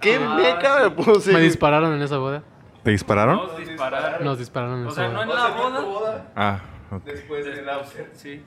[0.00, 0.82] ¿Qué Ah, meca sí.
[0.84, 1.26] me puse?
[1.28, 1.44] Me güey?
[1.44, 2.42] dispararon en esa boda.
[2.82, 3.36] ¿Te dispararon?
[3.36, 4.24] Nos dispararon.
[4.24, 5.22] Nos dispararon en O esa sea, no boda.
[5.24, 5.82] en O la sea, ¿fue tu boda.
[6.10, 6.32] boda?
[6.36, 7.04] Ah, ok.
[7.04, 8.10] Después del after.
[8.14, 8.42] Sí.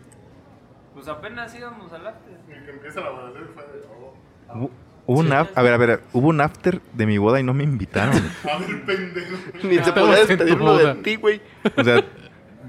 [0.93, 2.33] Pues apenas íbamos al after.
[2.65, 3.31] Que empieza la boda.
[3.53, 4.13] fue de, oh,
[4.55, 4.71] Hubo
[5.07, 7.53] hubo un af- a ver, a ver, hubo un after de mi boda y no
[7.53, 8.13] me invitaron.
[8.43, 9.37] A ver, pendejo.
[9.63, 11.41] Ni te podías en tu pedir uno de ti, güey.
[11.77, 12.03] O sea,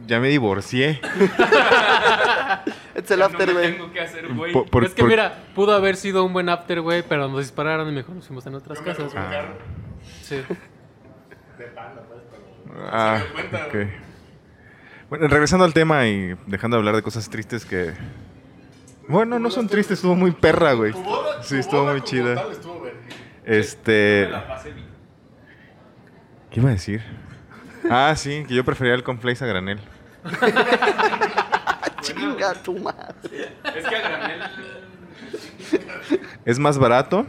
[0.08, 1.00] ya me divorcié.
[2.94, 3.72] Este es el after, güey.
[3.76, 4.52] tengo que hacer, güey.
[4.52, 7.38] Por- por- es que por- mira, pudo haber sido un buen after, güey, pero nos
[7.40, 9.12] dispararon y mejor nos fuimos en otras casas.
[9.12, 9.24] güey.
[9.24, 9.44] Ah,
[10.22, 10.42] Sí.
[12.90, 13.22] ah,
[13.68, 13.76] ok.
[15.10, 17.92] Bueno, regresando al tema y dejando de hablar de cosas tristes que...
[19.08, 20.92] Bueno, no son tristes, estuvo muy perra, güey.
[20.92, 22.34] Tu boda, Sí, tu estuvo boda muy como chida.
[22.34, 22.98] tal estuvo verga.
[23.44, 24.24] Este...
[24.26, 24.86] Me la pasé bien.
[26.50, 27.02] ¿Qué iba a decir?
[27.90, 29.78] Ah, sí, que yo prefería el cornflakes a granel.
[32.02, 33.52] Chinga tu madre.
[33.76, 34.42] Es que a granel.
[36.44, 37.26] Es más barato,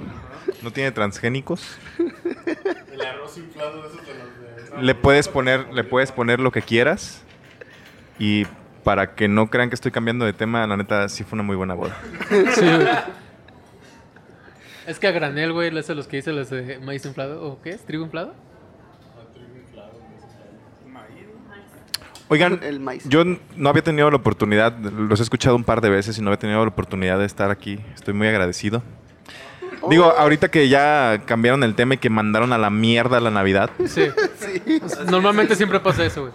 [0.62, 1.78] no tiene transgénicos.
[1.98, 4.76] El arroz inflado los de.
[4.76, 7.24] no, Le puedes poner, le puedes poner lo que quieras.
[8.18, 8.46] Y
[8.84, 11.56] para que no crean que estoy cambiando de tema, la neta sí fue una muy
[11.56, 11.96] buena boda.
[12.54, 12.66] Sí.
[14.88, 17.44] Es que a granel, güey, es a los que dicen los de maíz inflado.
[17.44, 17.86] ¿O qué es?
[17.86, 18.34] ¿Trigo inflado?
[22.30, 23.04] Oigan, El maíz.
[23.10, 23.24] yo
[23.56, 26.39] no había tenido la oportunidad, los he escuchado un par de veces y no había
[26.39, 27.80] tenido la oportunidad de estar aquí.
[27.96, 28.84] Estoy muy agradecido.
[29.89, 33.70] Digo, ahorita que ya cambiaron el tema y que mandaron a la mierda la Navidad,
[33.86, 34.04] Sí.
[34.38, 34.82] Sí.
[35.10, 36.34] Normalmente siempre pasa eso, güey.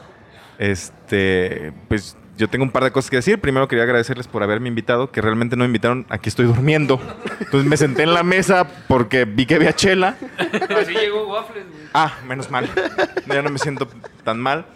[0.58, 3.38] este, pues yo tengo un par de cosas que decir.
[3.40, 6.04] Primero quería agradecerles por haberme invitado, que realmente no me invitaron.
[6.08, 7.00] Aquí estoy durmiendo.
[7.38, 10.16] Entonces me senté en la mesa porque vi que había chela.
[10.76, 11.82] Así llegó Waffles, güey.
[11.92, 12.68] Ah, menos mal.
[13.28, 13.88] Ya no me siento
[14.24, 14.66] tan mal.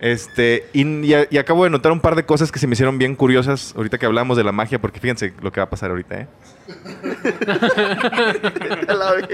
[0.00, 2.98] Este, y, y- y acabo de notar un par de cosas que se me hicieron
[2.98, 5.90] bien curiosas ahorita que hablamos de la magia, porque fíjense lo que va a pasar
[5.90, 6.26] ahorita, ¿eh?
[8.88, 9.28] A la verga.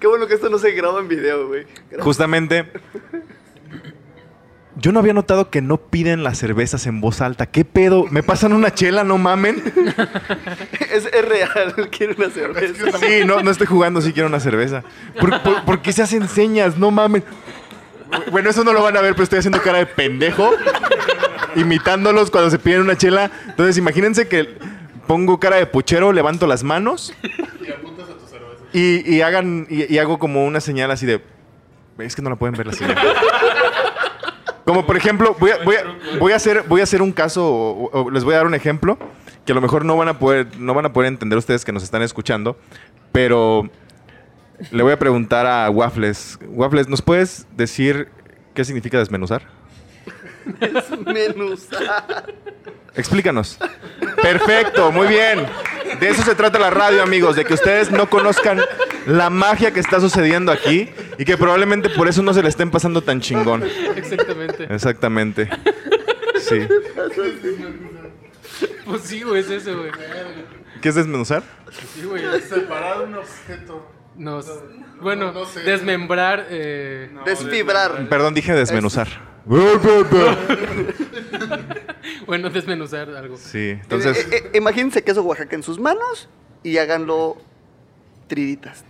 [0.00, 1.66] Qué bueno que esto no se graba en video, güey.
[2.00, 2.66] Justamente,
[4.76, 7.46] yo no había notado que no piden las cervezas en voz alta.
[7.46, 8.06] ¿Qué pedo?
[8.10, 9.04] ¿Me pasan una chela?
[9.04, 9.62] No mamen.
[10.92, 12.98] Es, es real, quiere una cerveza.
[12.98, 14.82] Sí, no, no estoy jugando, sí quiero una cerveza.
[15.18, 16.76] ¿Por, por- por qué se hacen señas?
[16.76, 17.24] No mamen.
[18.30, 20.50] Bueno, eso no lo van a ver, pero estoy haciendo cara de pendejo.
[21.56, 23.30] Imitándolos cuando se piden una chela.
[23.48, 24.56] Entonces, imagínense que
[25.06, 27.12] pongo cara de puchero, levanto las manos.
[28.72, 31.22] Y, y hagan, y, hago como una señal así de.
[31.98, 32.96] Es que no la pueden ver la señal.
[34.64, 35.76] Como por ejemplo, voy a, voy
[36.30, 38.96] a- a hacer, voy a hacer un caso, les voy a dar un ejemplo,
[39.44, 41.72] que a lo mejor no van a poder, no van a poder entender ustedes que
[41.72, 42.56] nos están escuchando,
[43.10, 43.68] pero
[44.70, 46.38] le voy a preguntar a Waffles.
[46.48, 48.08] Waffles, ¿nos puedes decir
[48.54, 49.42] qué significa desmenuzar?
[50.60, 52.26] Es menuzar.
[52.94, 53.58] Explícanos.
[54.20, 55.46] Perfecto, muy bien.
[56.00, 58.60] De eso se trata la radio, amigos, de que ustedes no conozcan
[59.06, 62.70] la magia que está sucediendo aquí y que probablemente por eso no se le estén
[62.70, 63.62] pasando tan chingón.
[63.96, 64.64] Exactamente.
[64.68, 65.48] Exactamente.
[66.40, 66.66] Sí.
[68.84, 69.90] Pues sí, güey, es eso, güey.
[70.80, 71.42] ¿Qué es desmenuzar?
[71.94, 72.22] Sí, güey.
[72.42, 73.91] Separar un objeto.
[74.16, 74.46] Nos,
[75.00, 75.60] bueno, no sé.
[75.60, 76.46] desmembrar.
[76.50, 78.08] Eh, Desfibrar.
[78.08, 79.08] Perdón, dije desmenuzar.
[82.26, 83.36] bueno, desmenuzar algo.
[83.36, 84.28] Sí, entonces...
[84.30, 86.28] Eh, eh, imagínense queso Oaxaca en sus manos
[86.62, 87.36] y háganlo
[88.28, 88.84] tiritas.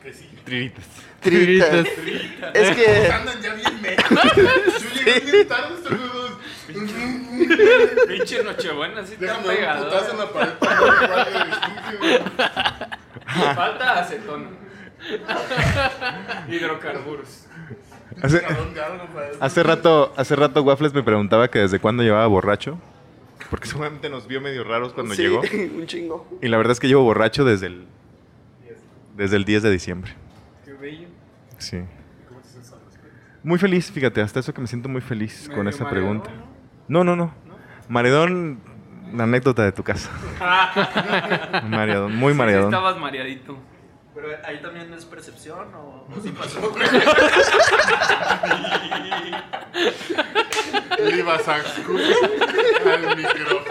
[0.44, 0.84] Triritas.
[1.20, 1.86] Tiritas.
[2.52, 4.04] Es que Andan ya bien mecos.
[4.36, 6.32] Yo llegué bien tarde estos huevos.
[8.08, 10.10] Pinche Nochebuena, así tan pegado.
[10.10, 10.52] en la pared
[13.34, 13.54] no.
[13.54, 14.48] Falta acetona.
[16.48, 17.46] Hidrocarburos.
[18.22, 18.42] Hace,
[19.40, 22.78] hace rato, hace rato Waffles me preguntaba que desde cuándo llevaba borracho.
[23.50, 25.40] Porque seguramente nos vio medio raros cuando sí, llegó.
[25.76, 26.26] un chingo.
[26.40, 27.86] Y la verdad es que llevo borracho desde el,
[29.16, 30.12] desde el 10 de diciembre.
[30.64, 31.08] Qué bello.
[31.58, 31.82] Sí.
[33.42, 36.30] Muy feliz, fíjate, hasta eso que me siento muy feliz con esa pregunta.
[36.86, 37.34] No, no, no.
[37.88, 38.60] Maredón,
[39.12, 40.10] la anécdota de tu casa.
[41.68, 42.72] mareadón, muy Sí, mareadón.
[42.72, 43.56] estabas mareadito.
[44.14, 46.60] Pero ahí también es percepción o, o sí pasó.
[51.16, 51.62] Ibas a al
[53.16, 53.64] micrófono.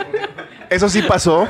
[0.69, 1.47] Eso sí pasó.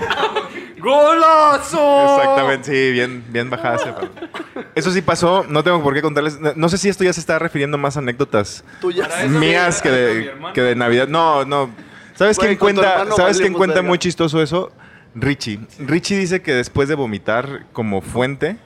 [0.80, 2.18] ¡Golazo!
[2.18, 3.78] Exactamente, sí, bien, bien bajada.
[3.96, 4.28] parte.
[4.76, 6.40] Eso sí pasó, no tengo por qué contarles.
[6.40, 9.28] No- No sé si esto ya se está refiriendo más a anécdotas Tuyas.
[9.30, 11.08] Mías que de, que de Navidad.
[11.08, 11.70] No, no.
[12.16, 14.72] ¿Sabes Güey, quién cuenta, ¿sabes quién cuenta muy chistoso eso?
[15.16, 15.60] Richie.
[15.80, 18.58] Richie dice que después de vomitar como fuente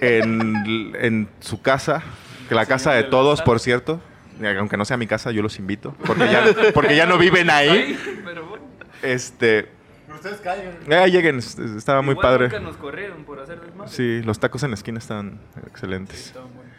[0.00, 2.02] en, en su casa,
[2.48, 4.00] que la casa de todos, por cierto,
[4.58, 7.96] aunque no sea mi casa, yo los invito, porque ya, porque ya no viven ahí.
[9.02, 9.68] Este,
[10.14, 10.74] ustedes caigan.
[10.88, 12.44] eh, lleguen, es- estaba muy Igual padre.
[12.48, 13.90] Nunca nos corrieron por hacer desmadre.
[13.92, 16.26] Sí, los tacos en la esquina estaban excelentes.
[16.26, 16.72] Estaban buenos.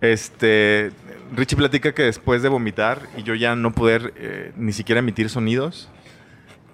[0.00, 0.90] Este,
[1.36, 5.28] Richie platica que después de vomitar y yo ya no poder eh, ni siquiera emitir
[5.30, 5.88] sonidos,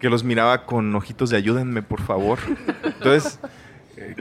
[0.01, 2.39] que los miraba con ojitos de ayúdenme, por favor.
[2.85, 3.41] Entonces,
[3.97, 4.15] eh,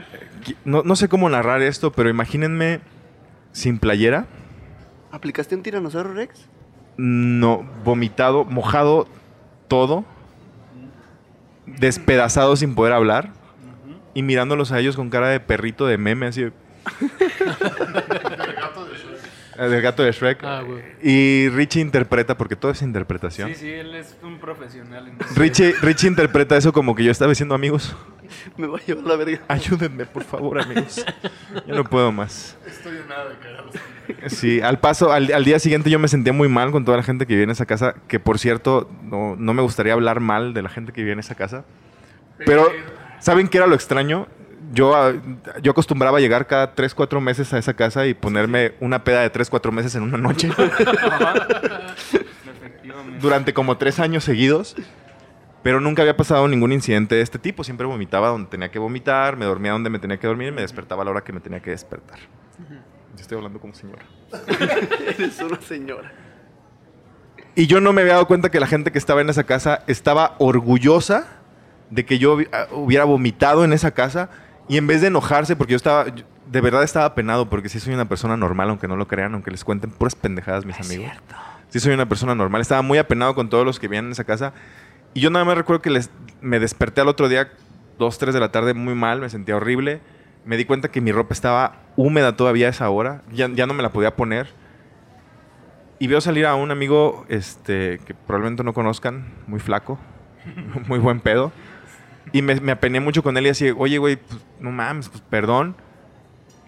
[0.44, 2.80] qui- no, no sé cómo narrar esto, pero imagínense
[3.52, 4.26] sin playera,
[5.10, 6.46] ¿Aplicaste un tiranosaurio Rex?
[6.98, 9.06] no vomitado, mojado
[9.68, 10.04] todo,
[11.66, 13.30] despedazado sin poder hablar
[14.14, 16.42] y mirándolos a ellos con cara de perrito de meme, así.
[16.44, 16.52] de-
[19.58, 20.42] Eh, Del gato de Shrek.
[20.44, 20.82] Ah, güey.
[21.02, 23.48] Y Richie interpreta, porque todo es interpretación.
[23.50, 25.12] Sí, sí, él es un profesional.
[25.34, 27.96] Richie, Richie interpreta eso como que yo estaba diciendo, amigos,
[28.56, 29.40] Me voy a llevar la verga.
[29.48, 31.04] ayúdenme, por favor, amigos.
[31.66, 32.56] Yo no puedo más.
[32.66, 33.74] Estoy en nada de cagados.
[34.28, 37.02] Sí, al paso, al, al día siguiente yo me sentía muy mal con toda la
[37.02, 40.54] gente que vivía en esa casa, que por cierto, no, no me gustaría hablar mal
[40.54, 41.64] de la gente que vivía en esa casa.
[42.46, 42.68] Pero,
[43.18, 44.28] ¿saben qué era lo extraño?
[44.72, 45.12] Yo, ah,
[45.62, 49.22] yo acostumbraba a llegar cada 3, 4 meses a esa casa y ponerme una peda
[49.22, 50.50] de 3, 4 meses en una noche.
[53.20, 54.76] Durante como tres años seguidos.
[55.62, 57.64] Pero nunca había pasado ningún incidente de este tipo.
[57.64, 60.62] Siempre vomitaba donde tenía que vomitar, me dormía donde me tenía que dormir y me
[60.62, 62.18] despertaba a la hora que me tenía que despertar.
[63.18, 64.04] Yo estoy hablando como señora.
[65.08, 66.12] Eres una señora.
[67.54, 69.82] Y yo no me había dado cuenta que la gente que estaba en esa casa
[69.88, 71.26] estaba orgullosa
[71.90, 74.30] de que yo ah, hubiera vomitado en esa casa.
[74.68, 77.80] Y en vez de enojarse, porque yo estaba, yo de verdad estaba penado, porque sí
[77.80, 81.10] soy una persona normal, aunque no lo crean, aunque les cuenten puras pendejadas mis amigos.
[81.68, 82.60] Sí soy una persona normal.
[82.60, 84.52] Estaba muy apenado con todos los que vivían en esa casa.
[85.14, 87.50] Y yo nada más recuerdo que les, me desperté al otro día,
[87.98, 90.00] 2, 3 de la tarde, muy mal, me sentía horrible.
[90.44, 93.22] Me di cuenta que mi ropa estaba húmeda todavía a esa hora.
[93.32, 94.48] Ya, ya no me la podía poner.
[95.98, 99.98] Y veo salir a un amigo este, que probablemente no conozcan, muy flaco,
[100.86, 101.52] muy buen pedo.
[102.32, 105.22] Y me, me apené mucho con él y así, oye, güey, pues, no mames, pues
[105.28, 105.76] perdón.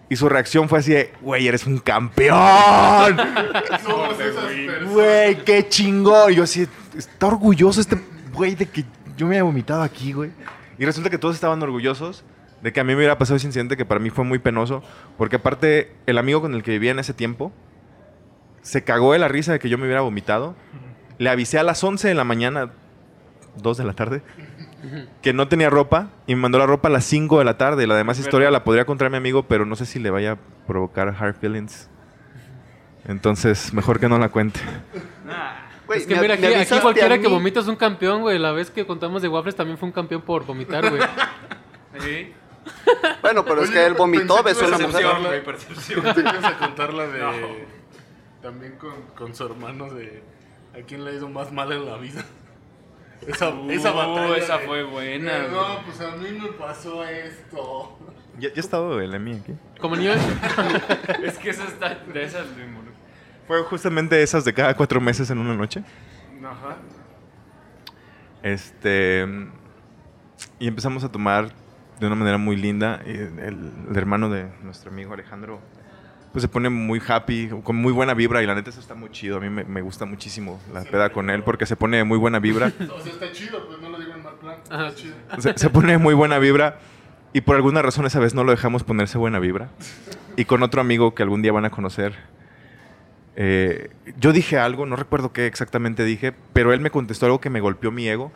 [0.08, 2.36] Y su reacción fue así de, güey, eres un campeón.
[3.84, 4.92] Somos esas personas.
[4.92, 6.32] Güey, qué chingón.
[6.32, 7.96] Y yo así, está orgulloso este
[8.32, 8.84] güey de que
[9.16, 10.32] yo me haya vomitado aquí, güey.
[10.78, 12.24] Y resulta que todos estaban orgullosos
[12.60, 14.82] de que a mí me hubiera pasado ese incidente que para mí fue muy penoso.
[15.16, 17.52] Porque aparte, el amigo con el que vivía en ese tiempo
[18.62, 20.56] se cagó de la risa de que yo me hubiera vomitado.
[21.18, 22.72] Le avisé a las 11 de la mañana,
[23.62, 24.22] 2 de la tarde,
[25.22, 27.86] que no tenía ropa y me mandó la ropa a las 5 de la tarde.
[27.86, 30.38] La demás historia la podría contar mi amigo, pero no sé si le vaya a
[30.66, 31.88] provocar hard feelings.
[33.06, 34.60] Entonces, mejor que no la cuente.
[35.86, 38.38] Güey, es que me- mira, aquí, aquí cualquiera que vomita es un campeón, güey.
[38.38, 41.02] La vez que contamos de Waffles también fue un campeón por vomitar, güey.
[41.98, 42.32] Sí.
[43.22, 45.26] Bueno, pero es Oye, que él vomitó, besó a ibas una a mujer.
[45.26, 46.14] güey, percepción.
[46.14, 47.66] Te ibas a contar la de.
[48.42, 50.22] También con, con su hermano de.
[50.78, 52.24] ¿A quién le ha ido más mal en la vida?
[53.26, 54.36] Esa, Uh, esa batalla.
[54.36, 55.48] esa de- fue buena.
[55.48, 57.98] No, pues a mí me pasó esto.
[58.38, 59.54] ¿Ya, ya ha estado el Emi aquí?
[59.80, 60.12] Como niño.
[61.24, 62.46] Es que esa está de esas
[63.46, 65.82] Fue justamente esas de cada cuatro meses en una noche.
[66.42, 66.76] Ajá.
[68.42, 69.26] Este.
[70.58, 71.50] Y empezamos a tomar
[71.98, 73.00] de una manera muy linda.
[73.04, 73.38] El,
[73.90, 75.60] el hermano de nuestro amigo Alejandro,
[76.32, 78.42] pues se pone muy happy, con muy buena vibra.
[78.42, 79.38] Y la neta, eso está muy chido.
[79.38, 82.18] A mí me, me gusta muchísimo la peda con él porque se pone de muy
[82.18, 82.72] buena vibra.
[82.90, 84.56] O sea, está chido, pues no lo digo en mal plan.
[84.70, 84.88] Ajá.
[84.88, 85.14] Está chido.
[85.38, 86.78] se, se pone de muy buena vibra.
[87.32, 89.68] Y por alguna razón esa vez no lo dejamos ponerse buena vibra.
[90.36, 92.14] Y con otro amigo que algún día van a conocer.
[93.36, 97.48] eh, yo dije algo, no recuerdo qué exactamente dije, pero él me contestó algo que
[97.50, 98.32] me golpeó mi ego.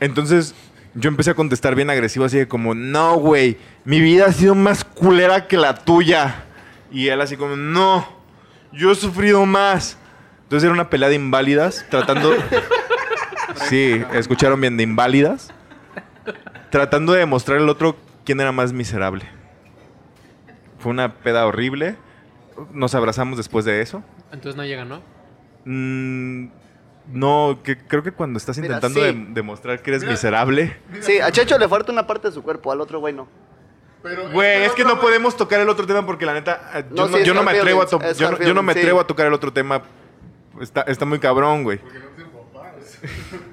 [0.00, 0.54] Entonces
[0.94, 4.54] yo empecé a contestar bien agresivo, así de como, no, güey, mi vida ha sido
[4.54, 6.44] más culera que la tuya.
[6.92, 8.06] Y él así como, no,
[8.72, 9.98] yo he sufrido más.
[10.44, 12.32] Entonces era una pelea de inválidas, tratando...
[13.68, 15.52] sí, escucharon bien, de inválidas.
[16.70, 19.24] Tratando de demostrar al otro quién era más miserable.
[20.78, 21.96] Fue una peda horrible.
[22.72, 24.02] Nos abrazamos después de eso.
[24.32, 25.00] Entonces no llega, ¿no?
[25.64, 26.48] Mm,
[27.12, 29.06] no, que creo que cuando estás Mira, intentando sí.
[29.06, 30.12] de- demostrar que eres Mira.
[30.12, 30.76] miserable.
[31.00, 33.28] Sí, a Checho le falta una parte de su cuerpo, al otro güey no.
[34.02, 37.08] Pero Güey, es que no podemos tocar el otro tema porque la neta, yo No,
[37.08, 39.04] no, sí, yo no me atrevo a feelings, yo no- yo no me atrevo sí.
[39.04, 39.82] a tocar el otro tema.
[40.60, 41.78] Está, está muy cabrón, güey.
[41.78, 42.98] Porque no tiene papás.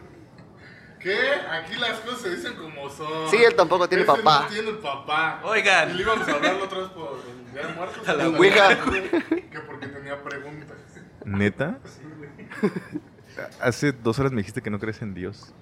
[0.99, 1.17] ¿Qué?
[1.49, 3.29] Aquí las cosas se dicen como son.
[3.29, 4.41] Sí, él tampoco tiene Ese papá.
[4.41, 5.39] No tiene papá.
[5.43, 5.91] Oigan.
[5.91, 7.23] Y le íbamos a hablar la otra vez por
[7.53, 8.07] de Muertos.
[8.07, 8.69] A la Ouija.
[9.49, 10.77] Que porque tenía preguntas.
[11.25, 11.77] ¿Neta?
[13.61, 15.53] Hace dos horas me dijiste que no crees en Dios.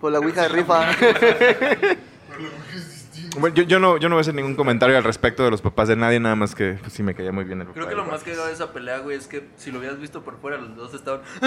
[0.00, 0.90] Por la ouija de rifa.
[1.00, 3.03] Pero la Ouija.
[3.38, 5.60] Bueno, yo, yo no, yo no voy a hacer ningún comentario al respecto de los
[5.60, 7.74] papás de nadie, nada más que pues, sí me caía muy bien el papá.
[7.74, 10.22] Creo que lo más cagado de esa pelea, güey, es que si lo hubieras visto
[10.22, 11.20] por fuera, los dos estaban.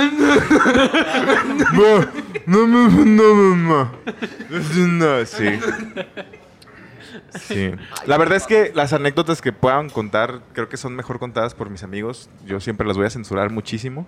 [2.46, 3.92] No, no, no, no, mamá.
[4.76, 5.46] No, sí.
[7.40, 7.72] Sí.
[8.06, 11.70] La verdad es que las anécdotas que puedan contar, creo que son mejor contadas por
[11.70, 12.30] mis amigos.
[12.46, 14.08] Yo siempre las voy a censurar muchísimo.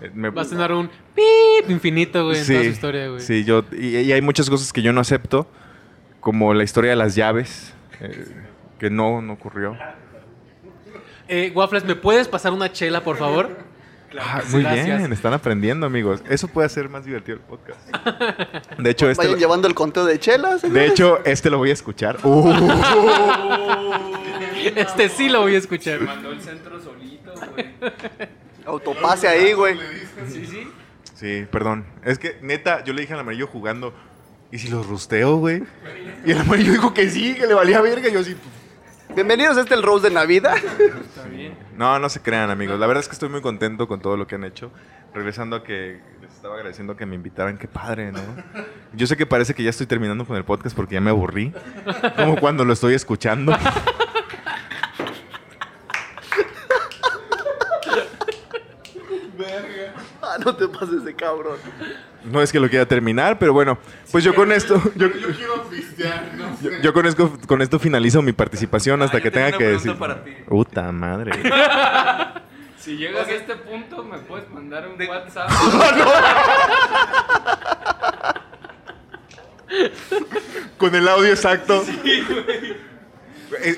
[0.00, 3.20] Eh, me- Va a tener un pip infinito, güey, en sí, toda su historia, güey.
[3.20, 5.46] Sí, yo, y, y hay muchas cosas que yo no acepto,
[6.20, 8.26] como la historia de las llaves, eh,
[8.78, 9.76] que no, no ocurrió.
[11.28, 13.56] Eh, Waffles, ¿me puedes pasar una chela, por favor?
[14.18, 14.98] Ah, muy Gracias.
[14.98, 16.22] bien, están aprendiendo, amigos.
[16.28, 17.78] Eso puede hacer más divertido el podcast.
[18.76, 20.62] De hecho, este, Vayan llevando el conteo de chelas.
[20.62, 22.18] de hecho, este lo voy a escuchar.
[22.24, 22.52] Uh.
[24.76, 26.00] Este sí lo voy a escuchar.
[26.02, 27.66] Mandó el centro solito, güey.
[28.66, 29.74] Autopase ahí, güey.
[30.28, 30.68] Sí, sí.
[31.14, 31.86] Sí, perdón.
[32.04, 33.94] Es que, neta, yo le dije al amarillo jugando,
[34.52, 35.62] ¿y si los rusteo, güey?
[36.24, 38.08] Y el amarillo dijo que sí, que le valía verga.
[38.08, 38.36] Y yo así,
[39.14, 40.56] Bienvenidos a este el Rose de Navidad.
[40.56, 41.54] Está bien.
[41.76, 42.78] No, no se crean, amigos.
[42.78, 44.70] La verdad es que estoy muy contento con todo lo que han hecho.
[45.12, 47.58] Regresando a que les estaba agradeciendo que me invitaran.
[47.58, 48.20] Qué padre, ¿no?
[48.92, 51.52] Yo sé que parece que ya estoy terminando con el podcast porque ya me aburrí.
[52.16, 53.52] Como cuando lo estoy escuchando.
[60.32, 61.56] Ah, no te pases de cabrón.
[62.24, 63.78] No es que lo quiera terminar, pero bueno.
[64.12, 64.80] Pues yo con esto...
[64.94, 66.64] Yo, Yo quiero pistear, no sé.
[66.64, 69.56] yo- yo con, esto, con esto finalizo mi participación hasta Ah, yo que tengo tenga
[69.58, 69.96] una que decir...
[69.96, 70.30] para ti.
[70.46, 71.32] Puta madre.
[72.80, 75.50] Si llegas a este punto, me puedes mandar un WhatsApp.
[80.78, 81.84] Con el audio exacto.
[82.04, 82.76] Eh,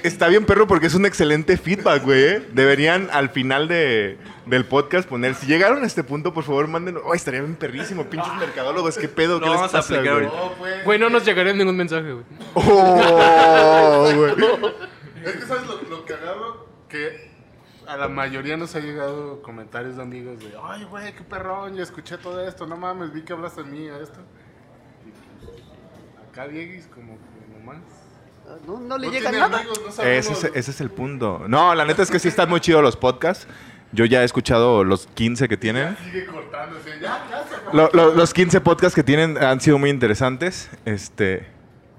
[0.03, 2.23] Está bien, perro, porque es un excelente feedback, güey.
[2.23, 2.49] ¿eh?
[2.53, 6.99] Deberían al final de, del podcast poner, si llegaron a este punto, por favor, manden.
[7.03, 10.27] Oh, estaría bien perrísimo, pinches mercadólogos, qué pedo, ¿qué les vamos a pasa, aplicar güey?
[10.27, 10.85] No, pues.
[10.85, 12.25] Güey, no nos llegaría ningún mensaje, güey.
[12.55, 14.35] Oh, güey.
[15.25, 17.31] Es que sabes lo, lo cagado que
[17.87, 21.83] a la mayoría nos ha llegado comentarios de amigos de, ay, güey, qué perrón, yo
[21.85, 24.19] escuché todo esto, no mames, vi que hablaste de mí, esto.
[25.07, 25.63] Y pues,
[26.29, 28.02] acá Dieguis como que nomás.
[28.67, 29.59] No, no le No llega nada.
[29.59, 30.05] amigos, no.
[30.05, 31.45] Ese, es- ese es el punto.
[31.49, 33.47] No, la neta es que sí están muy chidos los podcasts.
[33.93, 35.97] Yo ya he escuchado los 15 que tienen.
[36.05, 37.77] Sigue cortándose, ya, ya se.
[37.77, 40.71] Lo- lo- los 15 podcasts que tienen han sido muy interesantes.
[40.85, 41.47] Este.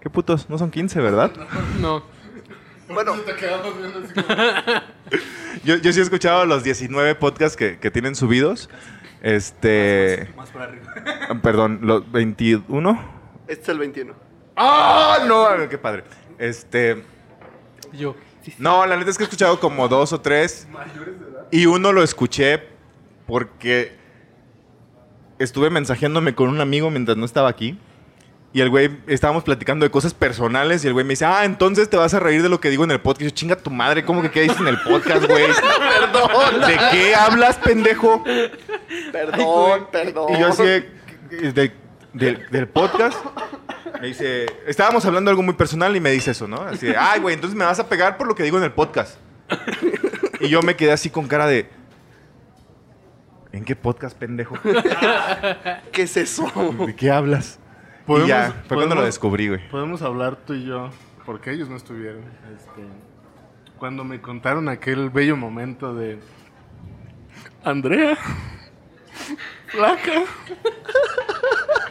[0.01, 0.49] ¿Qué putos?
[0.49, 1.32] No son 15, ¿verdad?
[1.80, 2.04] No.
[2.89, 3.14] Bueno.
[3.16, 4.82] Entonces te quedamos viendo así como,
[5.64, 8.70] Yo, yo sí he escuchado los 19 podcasts que, que tienen subidos.
[9.22, 10.30] Este.
[10.36, 10.93] Más por arriba.
[11.41, 12.99] Perdón, los 21.
[13.47, 14.14] Este es el 21.
[14.56, 15.20] ¡Ah!
[15.28, 16.04] no, qué padre.
[16.38, 17.03] Este.
[17.93, 18.15] Yo.
[18.57, 20.67] No, la neta es que he escuchado como dos o tres.
[21.51, 22.61] Y uno lo escuché
[23.27, 23.95] porque
[25.39, 27.77] estuve mensajeándome con un amigo mientras no estaba aquí.
[28.55, 31.89] Y el güey, estábamos platicando de cosas personales y el güey me dice, ah, entonces
[31.89, 33.21] te vas a reír de lo que digo en el podcast.
[33.21, 35.45] Y yo, chinga tu madre, ¿cómo que qué dices en el podcast, güey?
[36.01, 36.61] Perdón.
[36.67, 38.23] ¿De qué hablas, pendejo?
[39.11, 40.34] Perdón, perdón.
[40.36, 40.89] Y yo así de-
[41.53, 41.71] de-
[42.13, 43.17] del- del podcast.
[44.02, 46.62] Me dice, estábamos hablando de algo muy personal y me dice eso, ¿no?
[46.62, 48.72] Así de, ay, güey, entonces me vas a pegar por lo que digo en el
[48.72, 49.18] podcast.
[50.39, 51.70] Y yo me quedé así con cara de,
[53.52, 54.56] ¿en qué podcast, pendejo?
[55.91, 56.52] ¿Qué es eso?
[56.86, 57.60] ¿De qué hablas?
[58.08, 59.70] Y ya, fue cuando lo descubrí, güey.
[59.70, 60.89] Podemos hablar tú y yo,
[61.26, 62.24] porque ellos no estuvieron.
[62.54, 62.82] este,
[63.78, 66.20] cuando me contaron aquel bello momento de
[67.64, 68.18] Andrea,
[69.74, 70.24] flaca.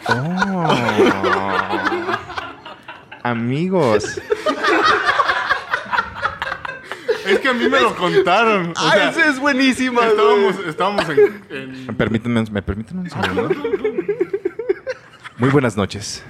[0.09, 0.68] Oh.
[3.22, 4.20] Amigos.
[7.26, 8.70] Es que a mí me lo contaron.
[8.70, 13.11] O ¡Ah, esa es buenísima, estábamos, estábamos en, en- ¿Me permiten, un- ¿Me permiten un
[13.11, 13.49] segundo?
[15.39, 16.24] Muy buenas noches.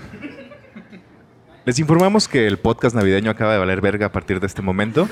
[1.64, 5.08] Les informamos que el podcast navideño acaba de valer verga a partir de este momento.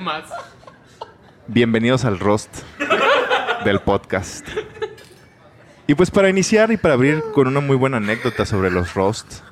[0.00, 0.24] Más.
[1.46, 2.50] Bienvenidos al roast
[3.64, 4.46] del podcast.
[5.86, 9.42] Y pues para iniciar y para abrir con una muy buena anécdota sobre los roasts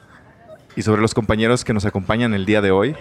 [0.77, 2.97] y sobre los compañeros que nos acompañan el día de hoy.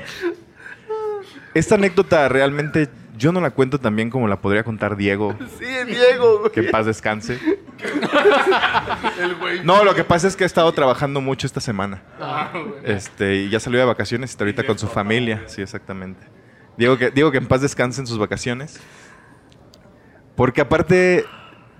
[1.56, 5.66] Esta anécdota realmente yo no la cuento tan bien como la podría contar Diego, Sí,
[5.86, 6.52] Diego, güey.
[6.52, 7.40] que en paz descanse.
[9.20, 9.64] el güey.
[9.64, 12.02] No, lo que pasa es que ha estado trabajando mucho esta semana.
[12.20, 12.52] Ah.
[12.84, 15.44] Este, y ya salió de vacaciones y está ahorita con su familia.
[15.48, 16.22] Sí, exactamente.
[16.78, 18.80] Diego que, Diego que en paz descanse en sus vacaciones.
[20.36, 21.26] Porque aparte,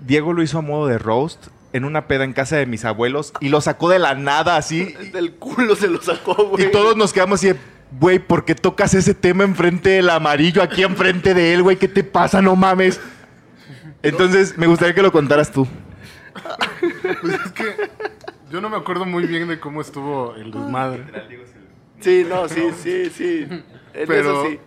[0.00, 3.32] Diego lo hizo a modo de roast en una peda en casa de mis abuelos
[3.40, 4.94] y lo sacó de la nada así.
[5.12, 6.64] Del culo se lo sacó, güey.
[6.66, 7.56] Y todos nos quedamos así de,
[7.98, 11.76] güey, ¿por qué tocas ese tema enfrente del amarillo aquí enfrente de él, güey?
[11.76, 12.40] ¿Qué te pasa?
[12.40, 13.00] No mames.
[14.02, 15.66] Entonces, me gustaría que lo contaras tú.
[17.20, 17.90] Pues es que
[18.50, 21.04] yo no me acuerdo muy bien de cómo estuvo el desmadre.
[22.00, 23.46] Sí, no, sí, sí, sí.
[23.48, 24.60] En Pero, eso sí.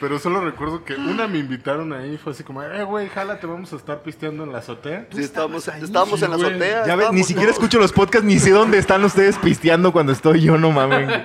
[0.00, 2.18] Pero solo recuerdo que una me invitaron ahí.
[2.18, 5.06] Fue así como, eh, güey, jálate, vamos a estar pisteando en la azotea.
[5.12, 6.50] Sí, estábamos, estábamos en la güey.
[6.50, 6.86] azotea.
[6.86, 10.42] Ya ves, ni siquiera escucho los podcasts, ni sé dónde están ustedes pisteando cuando estoy
[10.42, 11.08] yo, no mames.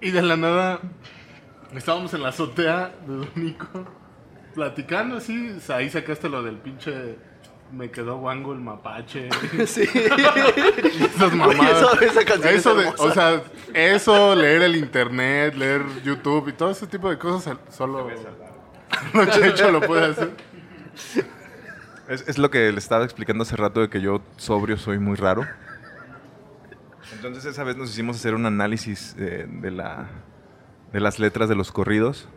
[0.00, 0.80] Y de la nada
[1.74, 3.84] estábamos en la azotea de Don Nico
[4.54, 5.56] platicando así.
[5.68, 7.16] ahí sacaste lo del pinche.
[7.72, 9.28] Me quedó guango el mapache.
[9.66, 9.82] Sí.
[9.92, 11.82] Esas Oye, mamadas.
[11.82, 13.42] esa- esa canción es eso de, o sea,
[13.74, 18.08] eso, leer el internet, leer YouTube y todo ese tipo de cosas, solo.
[19.12, 20.30] Solo Checho lo puede hacer.
[22.08, 25.16] Es, es lo que le estaba explicando hace rato de que yo sobrio soy muy
[25.16, 25.44] raro.
[27.14, 30.08] Entonces esa vez nos hicimos hacer un análisis eh, de, la,
[30.92, 32.28] de las letras de los corridos.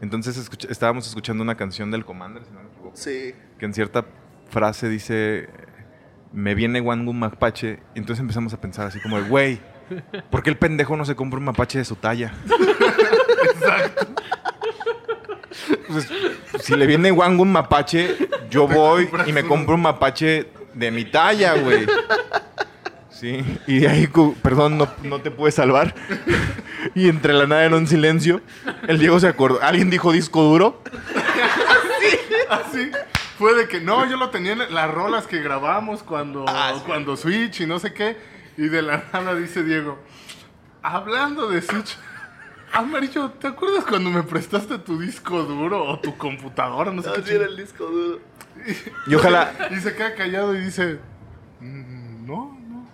[0.00, 3.34] Entonces estábamos escuchando una canción del Commander, si no me equivoco, Sí.
[3.58, 4.04] que en cierta
[4.52, 5.48] frase dice,
[6.32, 7.80] me viene Wangu mapache.
[7.94, 9.60] Y entonces empezamos a pensar así como, de, güey,
[10.30, 12.32] ¿por qué el pendejo no se compra un mapache de su talla?
[15.88, 16.08] Pues,
[16.60, 18.16] si le viene Wangu un mapache,
[18.48, 21.86] yo voy y me compro un mapache de mi talla, güey.
[23.10, 24.08] Sí, y de ahí,
[24.42, 25.94] perdón, no, no te pude salvar.
[26.94, 28.40] Y entre la nada en un silencio,
[28.88, 29.62] el Diego se acordó.
[29.62, 30.82] ¿Alguien dijo disco duro?
[32.50, 32.90] Así.
[33.42, 36.44] Fue de que no, yo lo tenía en las rolas que grabamos cuando,
[36.86, 38.16] cuando Switch y no sé qué.
[38.56, 39.98] Y de la nada dice Diego,
[40.80, 41.98] hablando de Switch,
[42.72, 46.92] Amarillo, ¿te acuerdas cuando me prestaste tu disco duro o tu computadora?
[46.92, 47.50] No sé qué Así era chingada?
[47.50, 48.20] el disco duro.
[49.08, 51.00] Y ojalá, Y se queda callado y dice,
[51.60, 52.86] "Mm, no, no.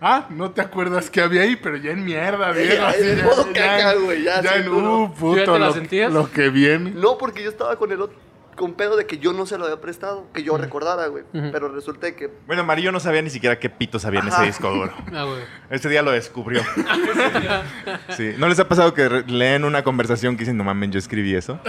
[0.00, 2.74] Ah, no te acuerdas que había ahí, pero ya en mierda, Diego.
[2.74, 6.12] Ya, así, modo caca, ya, ya en, uh, puto, ¿Ya te la lo, sentías?
[6.12, 6.92] lo que viene.
[6.92, 8.16] No, porque yo estaba con el otro,
[8.56, 11.24] con pedo de que yo no se lo había prestado, que yo recordara, güey.
[11.32, 14.70] Pero resulta que bueno, Amarillo no sabía ni siquiera qué pitos había en ese disco
[14.70, 14.92] duro.
[15.14, 15.42] Ah, güey.
[15.70, 16.62] Ese día lo descubrió.
[18.16, 18.34] Sí.
[18.38, 21.60] ¿No les ha pasado que leen una conversación que dicen, no mames, yo escribí eso?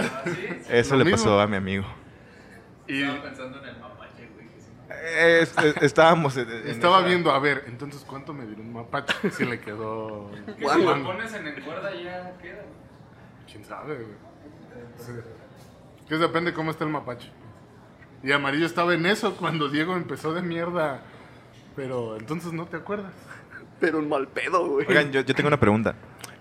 [0.68, 1.16] Eso le mismo.
[1.18, 1.84] pasó a mi amigo.
[2.86, 4.46] Y pensando en el mapache, güey.
[4.90, 6.36] Eh, es- es- estábamos...
[6.36, 9.14] en- en estaba esa- viendo, a ver, entonces, ¿cuánto me dio un mapache?
[9.30, 10.30] Si le quedó...
[10.58, 12.64] Que si lo pones en encuerda ya queda.
[13.50, 14.06] ¿Quién sabe, güey?
[14.98, 15.12] Sí.
[16.08, 17.30] Que depende cómo está el mapache.
[18.22, 21.02] Y Amarillo estaba en eso cuando Diego empezó de mierda.
[21.76, 23.12] Pero entonces no te acuerdas.
[23.80, 24.86] pero un mal pedo, güey.
[24.88, 25.94] Oigan, yo, yo tengo una pregunta.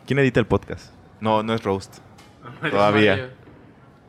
[0.05, 0.93] ¿Quién edita el podcast?
[1.20, 1.97] No, no es Roast.
[2.72, 3.34] Todavía.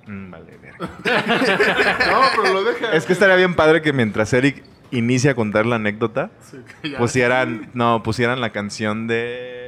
[0.06, 0.88] Mm, vale, verga.
[2.10, 2.92] No, pero lo deja.
[2.92, 6.58] Es que estaría bien padre que mientras Eric inicia a contar la anécdota, Sí,
[6.96, 9.67] pusieran, no, pusieran la canción de...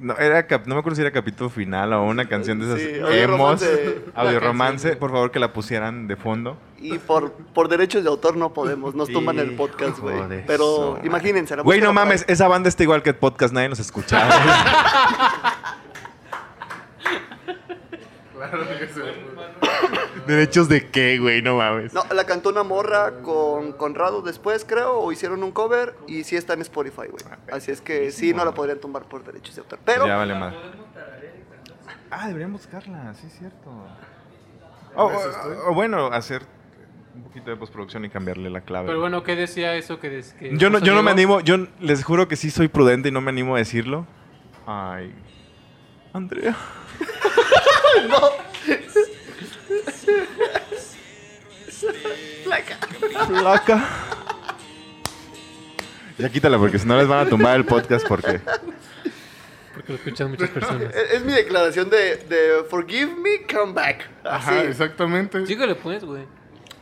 [0.00, 2.80] No, era cap- no me acuerdo si era capítulo final o una canción de esas
[2.80, 3.98] Sí, emos, audioromance.
[4.14, 6.56] audio romance, por favor que la pusieran de fondo.
[6.78, 10.44] Y por, por derechos de autor no podemos, nos tumban el podcast, güey.
[10.46, 13.80] Pero su imagínense, Güey, no mames, esa banda está igual que el podcast, nadie nos
[13.80, 14.28] escucha.
[18.38, 19.00] Claro que sí.
[20.28, 21.42] ¿Derechos de qué, güey?
[21.42, 21.92] No mames.
[21.94, 26.36] No, la cantó una morra con Conrado después, creo, o hicieron un cover y sí
[26.36, 27.24] está en Spotify, güey.
[27.50, 29.78] Así es que sí, no la podrían tumbar por derechos de autor.
[29.84, 30.54] Pero Ya vale más.
[32.10, 33.70] Ah, deberían buscarla, sí es cierto.
[34.94, 36.42] O, o- o bueno, hacer
[37.14, 38.86] un poquito de postproducción y cambiarle la clave.
[38.86, 41.56] Pero bueno, ¿qué decía eso que, des- que yo no, yo no me animo, yo
[41.80, 44.06] les juro que sí soy prudente y no me animo a decirlo.
[44.66, 45.14] Ay.
[46.12, 46.56] Andrea.
[53.26, 53.84] Flaca.
[56.18, 58.40] Ya quítala porque si no les van a tumbar el podcast porque...
[59.74, 60.92] Porque lo escuchan muchas personas.
[60.94, 64.08] es, es mi declaración de, de Forgive me, come back.
[64.24, 64.50] Así.
[64.50, 65.46] Ajá, exactamente.
[65.46, 66.24] Síguele pues, güey.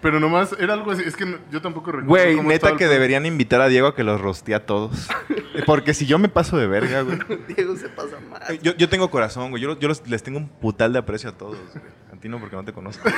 [0.02, 1.02] Pero nomás era algo así.
[1.04, 2.08] Es que no- yo tampoco recuerdo.
[2.08, 5.08] Güey, cómo neta el que deberían invitar a Diego a que los rostee a todos.
[5.66, 7.18] Porque si yo me paso de verga, güey.
[7.48, 8.42] Diego se pasa mal.
[8.60, 9.62] Yo, yo tengo corazón, güey.
[9.62, 11.56] Yo, yo los- les tengo un putal de aprecio a todos.
[11.72, 11.84] güey.
[12.12, 13.08] A ti no, porque no te conozco.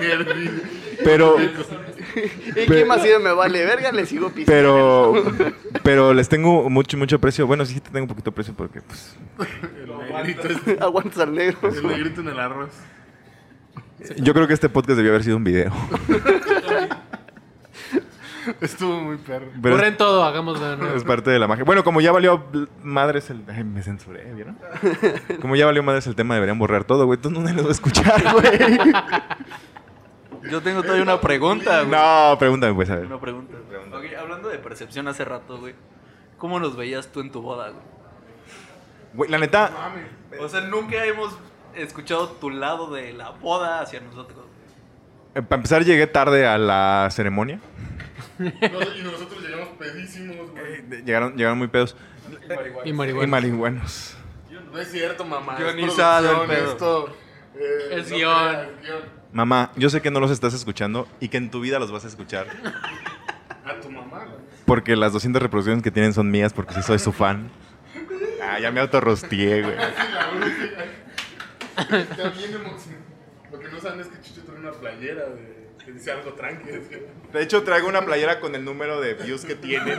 [0.00, 0.62] Bien.
[1.04, 1.36] Pero,
[2.56, 3.90] ¿Y quién más si me vale verga?
[3.92, 4.46] Le sigo pisando.
[4.46, 5.24] pero,
[5.82, 7.46] pero les tengo mucho, mucho aprecio.
[7.46, 9.16] Bueno, sí te tengo un poquito de aprecio porque, pues,
[9.82, 11.58] El negrito, es- Aguantas al negro.
[11.68, 12.70] el negrito en el arroz.
[14.16, 15.72] Yo creo que este podcast debió haber sido un video.
[18.60, 19.46] Estuvo muy perro.
[19.62, 20.96] Pero Borren todo, hagámoslo de nuevo.
[20.96, 21.64] es parte de la magia.
[21.64, 22.44] Bueno, como ya valió
[22.82, 23.44] madres el...
[23.48, 24.58] Ay, me censuré, ¿vieron?
[25.40, 27.18] Como ya valió madres el tema, deberían borrar todo, güey.
[27.18, 28.92] Entonces no les voy a escuchar, güey.
[30.50, 31.90] Yo tengo todavía una pregunta, güey.
[31.92, 33.06] No, pregúntame, pues, a ver.
[33.06, 33.56] Una pregunta.
[33.92, 35.74] Ok, hablando de percepción hace rato, güey.
[36.38, 37.84] ¿Cómo nos veías tú en tu boda, güey?
[39.14, 39.70] Güey, la neta,
[40.40, 41.38] O sea, nunca hemos
[41.76, 44.38] escuchado tu lado de la boda hacia nosotros.
[45.34, 47.58] eh, para empezar llegué tarde a la ceremonia.
[48.38, 50.64] y nosotros llegamos pedísimos, güey.
[50.64, 51.96] Eh, Llegaron, llegaron muy pedos.
[52.84, 53.26] Y Y marihuana.
[53.28, 54.16] marihuanos.
[54.72, 55.54] No es cierto, mamá.
[55.54, 56.70] es Guionizado el pedo.
[56.72, 57.16] Esto,
[57.56, 58.56] eh, Es no guion.
[59.32, 62.04] Mamá, yo sé que no los estás escuchando y que en tu vida los vas
[62.04, 62.46] a escuchar.
[63.64, 64.38] A tu mamá, güey.
[64.66, 67.48] Porque las 200 reproducciones que tienen son mías porque sí soy su fan.
[68.42, 69.76] Ah, ya me autorrostié, güey.
[71.76, 73.02] Está bien emocionado.
[73.50, 76.70] Lo que no saben es que Chucho trae una playera de, que dice algo tranqui.
[77.32, 79.98] De hecho, traigo una playera con el número de views que tienen.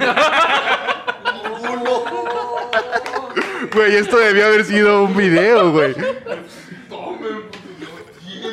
[3.74, 5.92] Güey, esto debió haber sido un video, güey.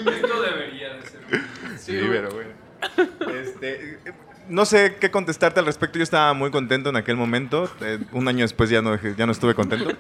[0.07, 1.21] Esto debería de ser.
[1.79, 2.51] Sí, pero bueno.
[3.41, 3.99] Este,
[4.49, 5.99] no sé qué contestarte al respecto.
[5.99, 7.71] Yo estaba muy contento en aquel momento.
[7.81, 9.91] Eh, un año después ya no, ya no estuve contento.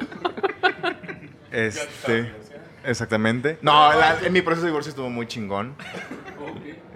[1.50, 2.32] Este,
[2.84, 3.58] exactamente.
[3.62, 5.74] No, la- en mi proceso de divorcio estuvo muy chingón.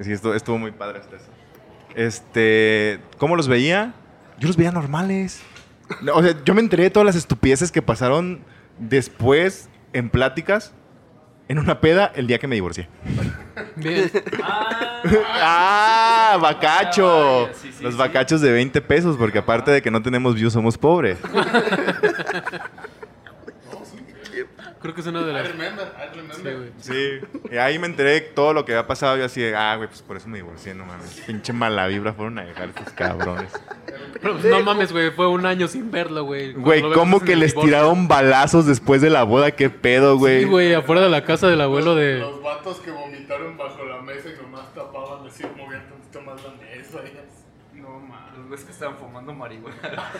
[0.01, 1.26] Sí, estuvo, estuvo muy padre hasta eso.
[1.95, 3.95] Este, ¿cómo los veía?
[4.39, 5.43] Yo los veía normales.
[6.03, 8.43] No, O sea, yo me enteré de todas las estupideces que pasaron
[8.78, 10.72] después en pláticas
[11.47, 12.89] en una peda el día que me divorcié.
[13.76, 14.11] Bien.
[15.41, 16.39] ¡Ah!
[16.41, 17.43] ¡Bacacho!
[17.43, 17.99] vaya, sí, sí, Los sí.
[17.99, 21.18] bacachos de 20 pesos, porque aparte de que no tenemos views, somos pobres.
[24.85, 25.49] Creo que es una de I las.
[25.49, 26.70] remember, I remember.
[26.78, 27.20] Sí, güey.
[27.41, 27.51] Sí.
[27.51, 29.16] Y ahí me enteré de todo lo que había pasado.
[29.16, 31.22] Yo así de, ah, güey, pues por eso me divorcié, no mames.
[31.26, 33.51] Pinche mala vibra fueron a dejar estos cabrones.
[34.20, 35.11] Pero, pues, no mames, güey.
[35.12, 36.53] Fue un año sin verlo, güey.
[36.53, 37.70] Güey, ¿cómo que les divorcio.
[37.70, 39.53] tiraron balazos después de la boda?
[39.53, 40.41] ¿Qué pedo, güey?
[40.43, 42.18] Sí, güey, afuera de la casa del abuelo de.
[42.18, 46.51] Los vatos que vomitaron bajo la mesa y nomás tapaban así, movían tantito más la
[46.51, 46.99] mesa.
[47.72, 48.37] y No, mames.
[48.37, 50.12] Los ves que estaban fumando marihuana.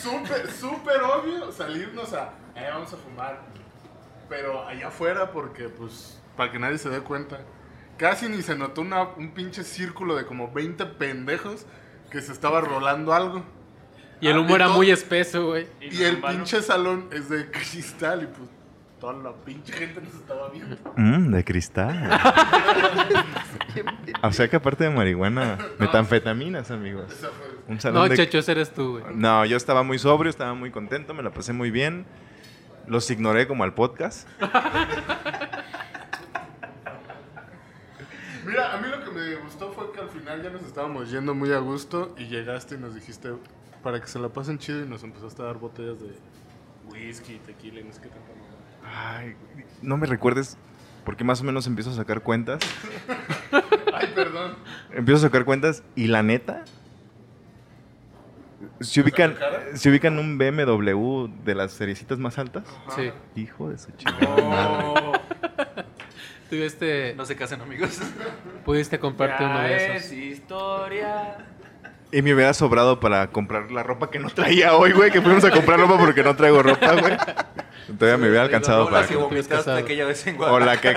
[0.00, 3.58] Súper, súper obvio salirnos a, eh, vamos a fumar.
[4.28, 7.40] Pero allá afuera, porque pues, para que nadie se dé cuenta.
[7.96, 11.66] Casi ni se notó una, un pinche círculo de como 20 pendejos
[12.10, 13.42] que se estaba rolando algo.
[14.20, 15.66] Y el Ah, humo y era todo- muy espeso, güey.
[15.80, 18.48] Y el pinche salón es de cristal y pues
[19.00, 20.76] toda la pinche gente nos estaba viendo.
[20.96, 22.10] Mmm, de cristal.
[24.22, 27.04] o sea que aparte de marihuana, metanfetaminas, amigos.
[27.68, 28.16] Un salón No, de...
[28.16, 29.14] Checho, ese eres tú, güey.
[29.14, 32.06] No, yo estaba muy sobrio, estaba muy contento, me la pasé muy bien.
[32.88, 34.26] Los ignoré como al podcast.
[38.46, 41.34] Mira, a mí lo que me gustó fue que al final ya nos estábamos yendo
[41.34, 43.34] muy a gusto y llegaste y nos dijiste
[43.82, 46.18] para que se la pasen chido y nos empezaste a dar botellas de
[46.90, 48.32] whisky, tequila y no sé qué tanta.
[48.90, 49.36] Ay,
[49.82, 50.56] no me recuerdes,
[51.04, 52.60] porque más o menos empiezo a sacar cuentas.
[53.92, 54.56] Ay, perdón.
[54.92, 56.64] Empiezo a sacar cuentas y la neta.
[58.80, 59.36] Se ubican,
[59.74, 62.64] se ubican un BMW de las seriecitas más altas.
[62.94, 63.10] Sí.
[63.34, 65.20] Hijo de su chingada madre.
[66.50, 67.14] Tuviste.
[67.16, 67.98] No se casen, amigos.
[68.64, 70.06] Pudiste comprarte uno de Ya esos.
[70.06, 71.36] es historia.
[72.10, 75.10] Y me hubiera sobrado para comprar la ropa que no traía hoy, güey.
[75.10, 77.16] Que fuimos a comprar ropa porque no traigo ropa, güey.
[77.98, 79.02] Todavía me hubiera alcanzado No, para...
[79.02, 80.94] la que vomitaste aquella vez en O la que,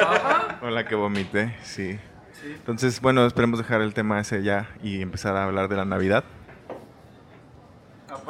[0.62, 2.00] o la que vomité, sí.
[2.46, 6.24] Entonces, bueno, esperemos dejar el tema ese ya y empezar a hablar de la Navidad.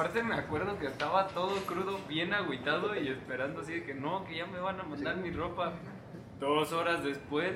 [0.01, 4.25] Aparte me acuerdo que estaba todo crudo, bien agüitado y esperando así de que no,
[4.25, 5.73] que ya me van a mandar mi ropa.
[6.39, 7.53] Dos horas después.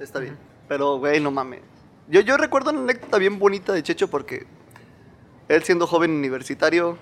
[0.00, 0.38] Está bien.
[0.66, 1.60] Pero, güey, no mames.
[2.08, 4.46] Yo, yo recuerdo una anécdota bien bonita de Checho porque
[5.48, 6.96] él siendo joven universitario,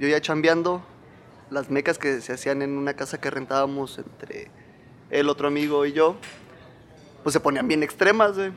[0.00, 0.82] yo ya chambeando,
[1.48, 4.50] las mecas que se hacían en una casa que rentábamos entre
[5.10, 6.16] el otro amigo y yo,
[7.22, 8.50] pues se ponían bien extremas, güey.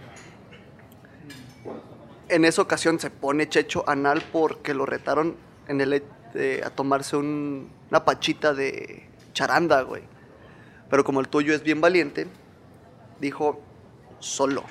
[2.29, 5.35] En esa ocasión se pone Checho anal porque lo retaron
[5.67, 6.03] en el
[6.35, 10.03] eh, a tomarse un- una pachita de charanda, güey.
[10.89, 12.27] Pero como el tuyo es bien valiente,
[13.19, 13.61] dijo
[14.19, 14.63] solo.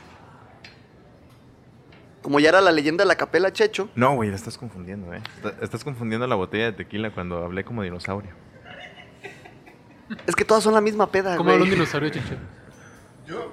[2.23, 5.23] Como ya era la leyenda de la capela Checho, No, güey, la estás confundiendo, ¿eh?
[5.37, 8.31] Está- Estás confundiendo la botella de tequila cuando hablé como dinosaurio.
[10.27, 11.79] es que todas son la misma peda, ¿Cómo habla un güey.
[11.79, 12.35] dinosaurio, Checho?
[13.27, 13.53] Yo,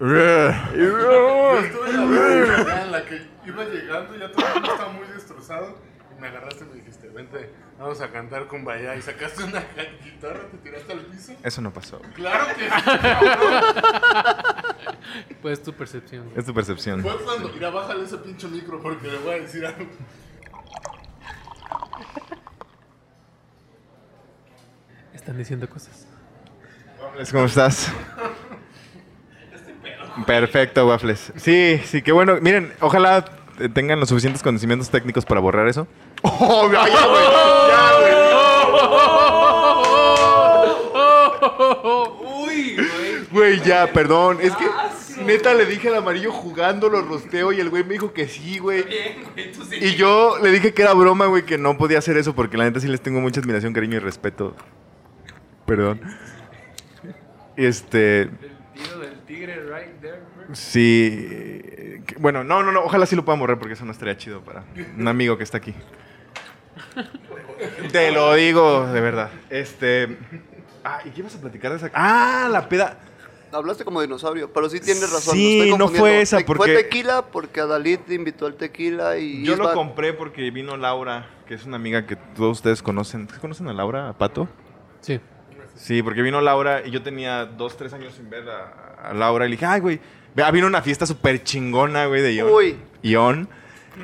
[0.00, 5.06] yo estuve en la en la que iba llegando, ya todo el mundo estaba muy
[5.08, 5.78] destrozado.
[6.16, 8.96] Y me agarraste y me dijiste, vente, vamos a cantar con Vaya.
[8.96, 9.62] Y sacaste una
[10.02, 11.34] guitarra, te tiraste al piso.
[11.42, 12.00] Eso no pasó.
[12.14, 12.70] Claro que sí.
[15.42, 16.30] Pues tu percepción.
[16.36, 17.02] Es tu percepción.
[17.02, 19.86] Fue cuando, mira, bájale ese pinche micro porque le voy a decir algo.
[25.14, 26.06] Están diciendo cosas.
[27.02, 27.92] Waffles, ¿Cómo estás?
[30.26, 31.32] Perfecto, Waffles.
[31.36, 32.38] Sí, sí, qué bueno.
[32.40, 33.24] Miren, ojalá
[33.74, 35.86] tengan los suficientes conocimientos técnicos para borrar eso.
[36.22, 38.30] ¡Oh, ya, ya, güey!
[42.44, 43.24] Uy, güey.
[43.30, 44.38] Güey, ya, perdón.
[44.40, 44.66] Es que
[45.24, 48.58] neta le dije al amarillo jugando, lo rosteo y el güey me dijo que sí,
[48.58, 48.82] güey.
[48.82, 49.76] Bien, güey, tú sí.
[49.80, 52.64] Y yo le dije que era broma, güey, que no podía hacer eso porque la
[52.64, 54.56] neta sí les tengo mucha admiración, cariño y respeto.
[55.66, 56.00] Perdón.
[57.56, 58.30] Este, El
[58.74, 60.20] tiro del tigre right there.
[60.36, 60.54] bro.
[60.54, 62.02] sí.
[62.18, 64.64] Bueno, no, no, no, ojalá sí lo puedan borrar porque eso no estaría chido para
[64.98, 65.74] un amigo que está aquí.
[67.92, 69.30] Te lo digo, de verdad.
[69.48, 70.18] Este.
[70.82, 71.90] Ah, ¿y qué ibas a platicar de esa?
[71.94, 72.98] Ah, la peda.
[73.52, 75.34] Hablaste como dinosaurio, pero sí tienes razón.
[75.34, 79.44] Sí, no fue esa, porque- Fue tequila porque Adalid te invitó al tequila y...
[79.44, 83.28] Yo lo compré porque vino Laura, que es una amiga que todos ustedes conocen.
[83.40, 84.48] ¿Conocen a Laura, a Pato?
[85.00, 85.20] Sí.
[85.80, 89.46] Sí, porque vino Laura y yo tenía dos, tres años sin ver a, a Laura
[89.46, 89.98] y le dije, ay, güey,
[90.34, 92.52] vea, vino una fiesta súper chingona, güey, de Ion.
[92.52, 92.76] Uy.
[93.02, 93.48] Ion.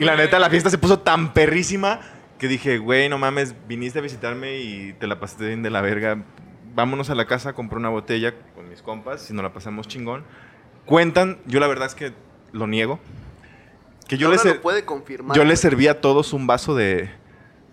[0.01, 2.01] Y la neta, la fiesta se puso tan perrísima
[2.39, 5.83] que dije, güey, no mames, viniste a visitarme y te la pasaste bien de la
[5.83, 6.25] verga.
[6.75, 10.25] Vámonos a la casa, compré una botella con mis compas y nos la pasamos chingón.
[10.87, 12.13] Cuentan, yo la verdad es que
[12.53, 13.01] lo niego,
[14.09, 15.37] que yo les, lo puede confirmar.
[15.37, 17.11] yo les serví a todos un vaso de,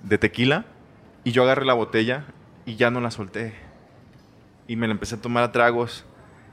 [0.03, 0.65] de tequila
[1.23, 2.25] y yo agarré la botella
[2.65, 3.53] y ya no la solté.
[4.67, 6.05] Y me la empecé a tomar a tragos.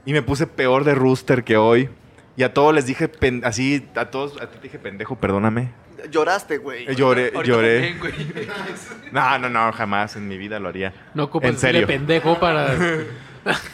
[0.05, 1.89] Y me puse peor de rooster que hoy.
[2.35, 5.69] Y a todos les dije, pen- así, a todos, a ti te dije pendejo, perdóname.
[6.09, 6.85] Lloraste, güey.
[6.89, 7.93] Eh, Lloré, Ahorita lloré.
[7.99, 8.49] también.
[9.11, 10.93] No, no, no, jamás en mi vida lo haría.
[11.13, 11.87] No ocupas En decirle serio.
[11.87, 12.73] pendejo para.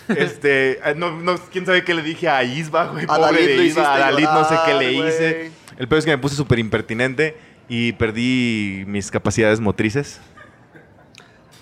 [0.07, 3.47] Este, eh, no, no, quién sabe qué le dije a Isba, güey, A pobre Dalit
[3.57, 3.95] de Isba.
[4.07, 5.51] A no sé qué le hice.
[5.77, 10.21] El peor es que me puse súper impertinente y perdí mis capacidades motrices.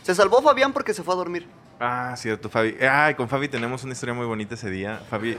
[0.03, 1.47] Se salvó Fabián porque se fue a dormir.
[1.80, 2.76] Ah, cierto, Fabi.
[2.82, 5.01] Ay, con Fabi tenemos una historia muy bonita ese día.
[5.09, 5.38] Fabi.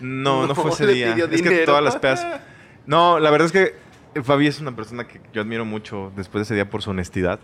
[0.00, 1.14] No, no, No, fue ese día.
[1.30, 2.26] Es que todas las pedas.
[2.84, 6.42] No, la verdad es que Fabi es una persona que yo admiro mucho después de
[6.42, 7.38] ese día por su honestidad.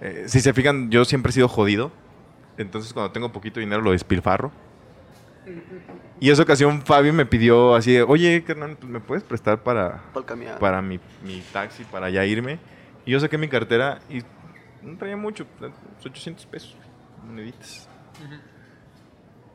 [0.00, 1.92] Eh, si se fijan, yo siempre he sido jodido.
[2.56, 4.50] Entonces, cuando tengo poquito dinero, lo despilfarro.
[6.20, 10.02] Y esa ocasión, Fabi me pidió así de, oye, carnal, ¿me puedes prestar para,
[10.58, 12.58] Para mi, mi taxi, para ya irme.
[13.04, 14.22] Y yo saqué mi cartera y
[14.82, 15.72] no traía mucho, pues,
[16.04, 16.76] 800 pesos,
[17.24, 17.88] moneditas.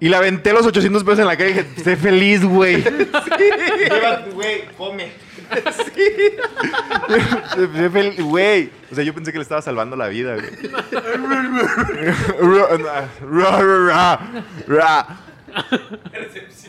[0.01, 2.81] Y le aventé los 800 pesos en la calle y dije, sé feliz, güey.
[4.33, 5.11] Güey, come.
[7.91, 8.69] Fel- Güey.
[8.91, 10.47] O sea, yo pensé que le estaba salvando la vida, güey.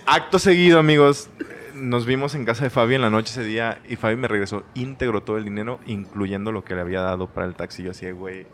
[0.06, 1.28] Acto seguido, amigos.
[1.74, 4.64] Nos vimos en casa de Fabi en la noche ese día y Fabi me regresó
[4.74, 7.82] íntegro todo el dinero, incluyendo lo que le había dado para el taxi.
[7.82, 8.46] Yo así, güey,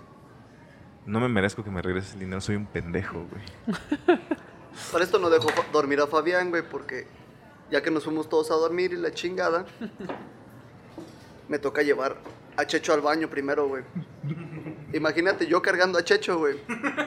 [1.06, 3.76] no me merezco que me regreses el dinero, soy un pendejo, güey.
[4.92, 7.06] Para esto no dejó fa- dormir a Fabián, güey, porque
[7.70, 9.64] ya que nos fuimos todos a dormir y la chingada,
[11.48, 12.16] me toca llevar
[12.56, 13.82] a Checho al baño primero, güey.
[14.96, 16.56] Imagínate yo cargando a Checho, güey.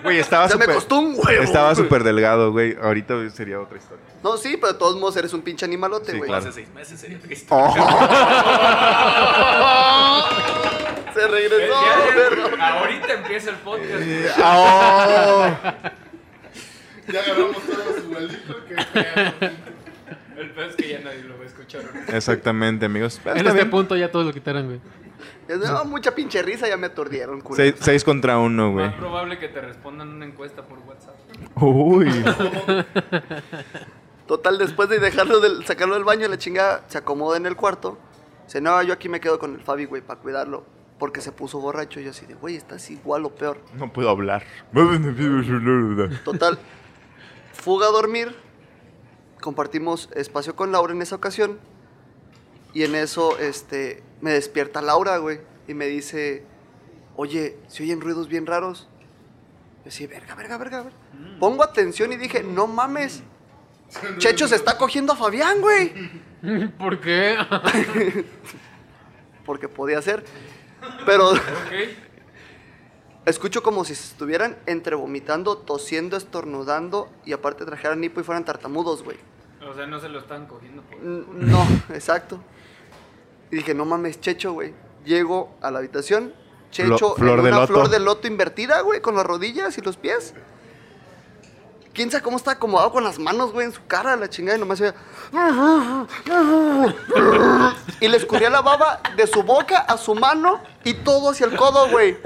[0.04, 0.76] Güey, estaba Se me súper...
[0.76, 1.44] costó un huevo.
[1.44, 2.78] Estaba súper delgado, güey.
[2.82, 4.04] Ahorita sería otra historia.
[4.24, 6.30] No, sí, pero de todos modos eres un pinche animalote, Sí, güey.
[6.30, 6.44] claro.
[6.44, 7.48] Hace seis meses sería triste.
[7.50, 7.74] Oh.
[11.14, 11.74] Se regresó,
[12.16, 12.44] perro.
[12.62, 14.04] Ahorita empieza el podcast.
[14.44, 15.48] Oh.
[17.12, 18.56] Ya agarramos todos los igualitos.
[18.68, 19.52] Que.
[20.40, 21.82] El peor es que ya nadie lo va a escuchar.
[22.08, 23.20] Exactamente, amigos.
[23.26, 23.70] En este bien.
[23.70, 24.80] punto ya todos lo quitaron, güey.
[25.50, 27.58] Es, no, mucha pinche risa, ya me aturdieron, culo.
[27.58, 28.86] Seis, seis contra uno, güey.
[28.86, 31.16] Más probable que te respondan una encuesta por WhatsApp.
[31.56, 32.10] Uy.
[34.28, 37.98] Total, después de dejarlo del, sacarlo del baño, la chingada se acomoda en el cuarto.
[38.46, 40.64] Dice, no, yo aquí me quedo con el Fabi, güey, para cuidarlo.
[41.00, 42.00] Porque se puso borracho.
[42.00, 43.60] Y yo así de, güey, estás igual o peor.
[43.74, 44.46] No puedo hablar.
[46.24, 46.58] Total,
[47.54, 48.49] fuga a dormir.
[49.42, 51.60] Compartimos espacio con Laura en esa ocasión.
[52.74, 55.40] Y en eso, este, me despierta Laura, güey.
[55.68, 56.44] Y me dice,
[57.16, 58.88] oye, ¿se oyen ruidos bien raros?
[59.84, 60.98] Yo así, verga, verga, verga, verga.
[61.40, 63.24] Pongo atención y dije, no mames.
[64.18, 65.94] Checho se está cogiendo a Fabián, güey.
[66.78, 67.38] ¿Por qué?
[69.46, 70.24] Porque podía ser.
[71.06, 71.34] Pero.
[73.26, 77.10] Escucho como si se estuvieran entre vomitando, tosiendo, estornudando.
[77.26, 79.18] Y aparte trajeran hipo y fueran tartamudos, güey.
[79.70, 81.00] O sea, no se lo están cogiendo por.
[81.02, 82.40] No, exacto.
[83.52, 84.74] Y dije, no mames, Checho, güey.
[85.06, 86.34] Llego a la habitación,
[86.72, 87.74] Checho Flo- flor en de una loto.
[87.74, 90.34] flor de loto invertida, güey, con las rodillas y los pies.
[92.00, 94.56] ¿Quién sabe cómo está acomodado con las manos, güey, en su cara, la chingada?
[94.56, 94.96] Y nomás se veía...
[98.00, 101.58] Y le escurría la baba de su boca a su mano y todo hacia el
[101.58, 102.18] codo, güey.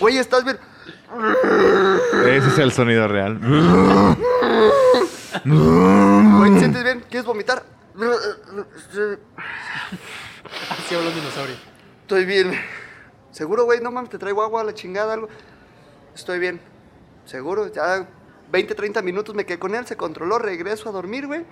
[0.00, 0.58] Güey, estás bien...
[2.24, 3.38] Ese es el sonido real.
[5.44, 7.04] Güey, ¿te sientes bien?
[7.10, 7.62] ¿Quieres vomitar?
[10.70, 11.56] Así habla un dinosaurio.
[12.00, 12.58] Estoy bien.
[13.32, 13.82] ¿Seguro, güey?
[13.82, 15.28] No mames, te traigo agua, la chingada, algo.
[16.14, 16.58] Estoy bien.
[17.26, 17.70] ¿Seguro?
[17.70, 18.08] Ya
[18.54, 21.42] 20, 30 minutos me quedé con él, se controló, regreso a dormir, güey.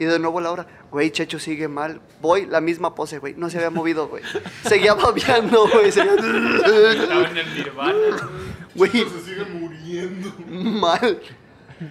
[0.00, 2.00] Y de nuevo la hora, güey, Checho sigue mal.
[2.20, 3.34] Voy, la misma pose, güey.
[3.36, 4.24] No se había movido, güey.
[4.64, 5.92] Seguía babeando, güey.
[5.92, 6.14] Seguía...
[6.16, 8.28] Estaba en el nirvana.
[8.74, 10.34] Güey, Se sigue muriendo.
[10.48, 11.20] mal.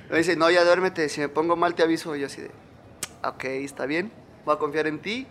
[0.10, 1.07] Me dice, no, ya duérmete.
[1.07, 2.14] Si me pongo mal, te aviso.
[2.18, 2.51] Y yo así de,
[3.24, 4.12] ok, está bien.
[4.43, 5.26] Voy a confiar en ti.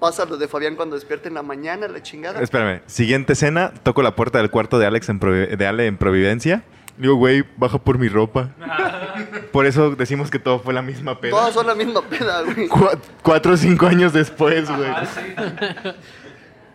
[0.00, 2.40] Pasa lo de Fabián cuando despierte en la mañana, la chingada.
[2.40, 2.80] Espérame.
[2.86, 3.74] Siguiente escena.
[3.82, 6.62] Toco la puerta del cuarto de Alex en, Provi- de Ale en Providencia.
[6.98, 8.50] Digo, güey, baja por mi ropa.
[9.52, 11.30] Por eso decimos que todo fue la misma peda.
[11.30, 12.68] Todas son la misma peda, güey.
[12.68, 14.88] Cua- cuatro o cinco años después, güey.
[14.88, 15.90] Ah, sí.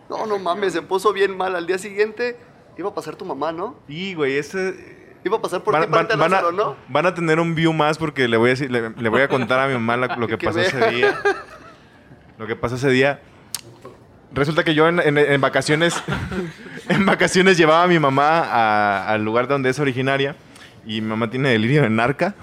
[0.08, 1.56] No, no mames, se puso bien mal.
[1.56, 2.36] Al día siguiente
[2.76, 3.78] iba a pasar tu mamá, ¿no?
[3.88, 5.00] Y, güey, ese...
[5.24, 6.76] Iba a pasar por Van, ti para van- van a, ¿no?
[6.88, 9.28] van a tener un view más porque le voy a decir, le, le voy a
[9.28, 10.66] contar a mi mamá lo que, Que pasó vea.
[10.68, 11.18] ese día.
[12.38, 13.22] Lo que pasó ese día.
[14.34, 15.94] Resulta que yo en, en- en vacaciones,
[16.88, 20.36] en vacaciones llevaba a mi mamá a- al lugar donde es originaria
[20.86, 22.34] y mi mamá tiene delirio de narca.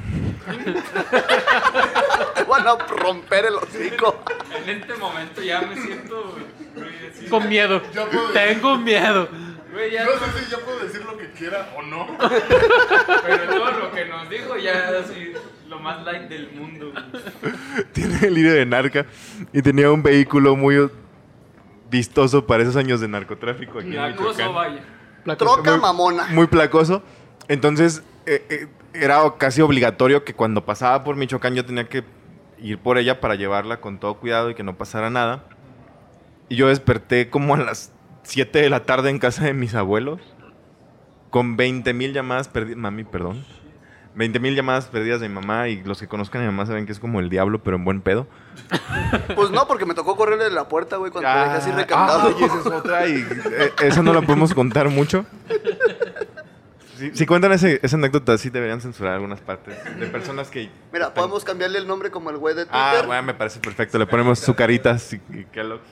[2.36, 4.24] Te van a romper el hocico.
[4.64, 6.36] En este momento ya me siento.
[6.76, 7.26] güey, así.
[7.28, 7.82] Con miedo.
[7.82, 9.28] Puedo- Tengo miedo.
[9.72, 10.04] Güey, ya.
[10.06, 12.08] No sé si ya puedo decir lo que quiera o no.
[12.20, 15.34] Pero todo lo que nos dijo ya así.
[15.68, 16.92] Lo más light del mundo.
[16.92, 17.54] güey.
[17.94, 19.06] Tiene delirio de narca
[19.54, 20.90] y tenía un vehículo muy
[21.90, 24.56] vistoso para esos años de narcotráfico aquí en Acoso, Michoacán.
[24.56, 24.84] vaya.
[25.24, 25.56] Placoso.
[25.56, 26.28] Troca mamona.
[26.32, 27.04] muy placoso.
[27.48, 32.04] Entonces, eh, eh, era casi obligatorio que cuando pasaba por Michoacán yo tenía que
[32.62, 35.46] ir por ella para llevarla con todo cuidado y que no pasara nada.
[36.48, 37.92] Y yo desperté como a las
[38.24, 40.20] 7 de la tarde en casa de mis abuelos
[41.30, 42.78] con 20 mil llamadas perdidas.
[42.78, 43.44] Mami, perdón.
[44.16, 46.86] 20 mil llamadas perdidas de mi mamá y los que conozcan a mi mamá saben
[46.86, 48.28] que es como el diablo, pero en buen pedo.
[49.36, 51.76] Pues no, porque me tocó correrle de la puerta, güey, cuando te dejé así Ah,
[51.76, 52.28] recantado.
[52.38, 53.14] ay, esa es otra y
[53.52, 55.26] eh, esa no la podemos contar mucho.
[56.98, 59.76] Si, si cuentan ese, esa anécdota, sí deberían censurar algunas partes.
[59.98, 60.70] De personas que...
[60.92, 62.80] Mira, podemos cambiarle el nombre como el güey de Twitter.
[62.82, 63.98] Ah, bueno, me parece perfecto.
[63.98, 65.88] Le ponemos Zucaritas y, y Kellogg's.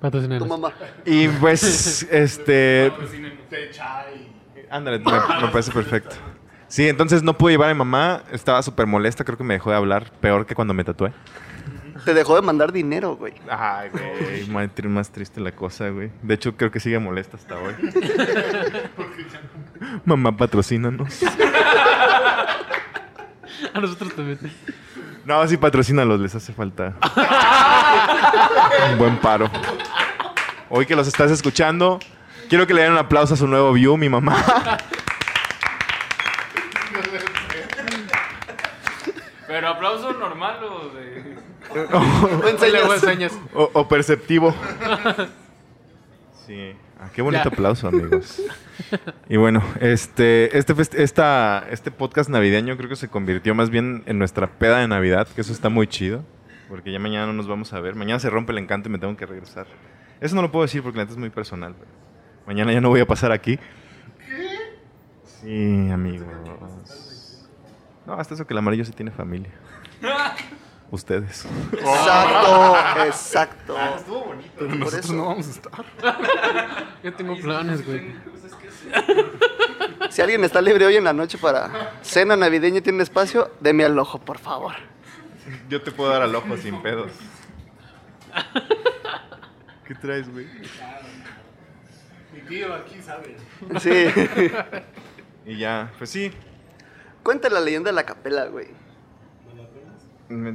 [0.00, 0.72] Tu mamá.
[1.06, 2.92] Y pues, este...
[3.12, 4.66] Y...
[4.68, 6.16] Ándale, me, me parece perfecto.
[6.72, 8.22] Sí, entonces no pude llevar a mi mamá.
[8.32, 9.24] Estaba súper molesta.
[9.24, 10.10] Creo que me dejó de hablar.
[10.22, 11.12] Peor que cuando me tatué.
[12.06, 13.34] Te dejó de mandar dinero, güey.
[13.50, 14.46] Ay, güey.
[14.48, 16.10] Más, tri- más triste la cosa, güey.
[16.22, 17.74] De hecho, creo que sigue molesta hasta hoy.
[20.06, 21.20] Mamá, patrocínanos.
[23.74, 24.38] A nosotros también.
[25.26, 26.94] No, sí, patrocínalos, les hace falta.
[28.92, 29.50] un buen paro.
[30.70, 31.98] Hoy que los estás escuchando,
[32.48, 34.34] quiero que le den un aplauso a su nuevo view, mi mamá.
[39.46, 41.36] Pero aplauso normal o de.
[42.50, 43.32] Enseñas.
[43.54, 44.54] o, o perceptivo.
[46.46, 46.72] Sí.
[47.00, 47.50] Ah, qué bonito Ya.
[47.50, 48.40] aplauso, amigos.
[49.28, 54.18] Y bueno, este, este, esta, este podcast navideño creo que se convirtió más bien en
[54.18, 56.24] nuestra peda de Navidad, que eso está muy chido,
[56.68, 57.94] porque ya mañana no nos vamos a ver.
[57.96, 59.66] Mañana se rompe el encanto y me tengo que regresar.
[60.20, 61.74] Eso no lo puedo decir porque la neta es muy personal.
[61.78, 61.90] pero
[62.46, 63.58] mañana ya no voy a pasar aquí.
[65.42, 66.28] Sí, amigos.
[68.06, 69.50] No, hasta eso que el amarillo sí tiene familia.
[70.90, 71.46] Ustedes.
[71.72, 72.76] Exacto,
[73.06, 73.76] exacto.
[74.58, 75.14] Pero Por nosotros eso.
[75.14, 75.84] no vamos a estar.
[77.02, 78.14] Yo tengo planes, güey.
[80.10, 83.84] Si alguien está libre hoy en la noche para cena navideña y tiene espacio, deme
[83.84, 84.74] al ojo, por favor.
[85.70, 87.10] Yo te puedo dar al ojo sin pedos.
[89.86, 90.46] ¿Qué traes, güey?
[92.34, 93.36] Mi tío aquí sabe.
[93.80, 94.08] Sí.
[95.46, 96.32] Y ya, pues sí.
[97.22, 98.68] Cuenta la leyenda de la capela, güey.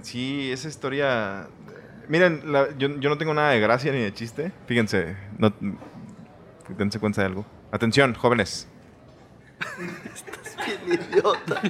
[0.01, 1.47] Sí, esa historia.
[2.07, 4.51] Miren, la- yo, yo no tengo nada de gracia ni de chiste.
[4.65, 5.53] Fíjense, no,
[6.77, 7.45] dense cuenta de algo.
[7.71, 8.67] Atención, jóvenes.
[10.65, 11.61] Bien idiota.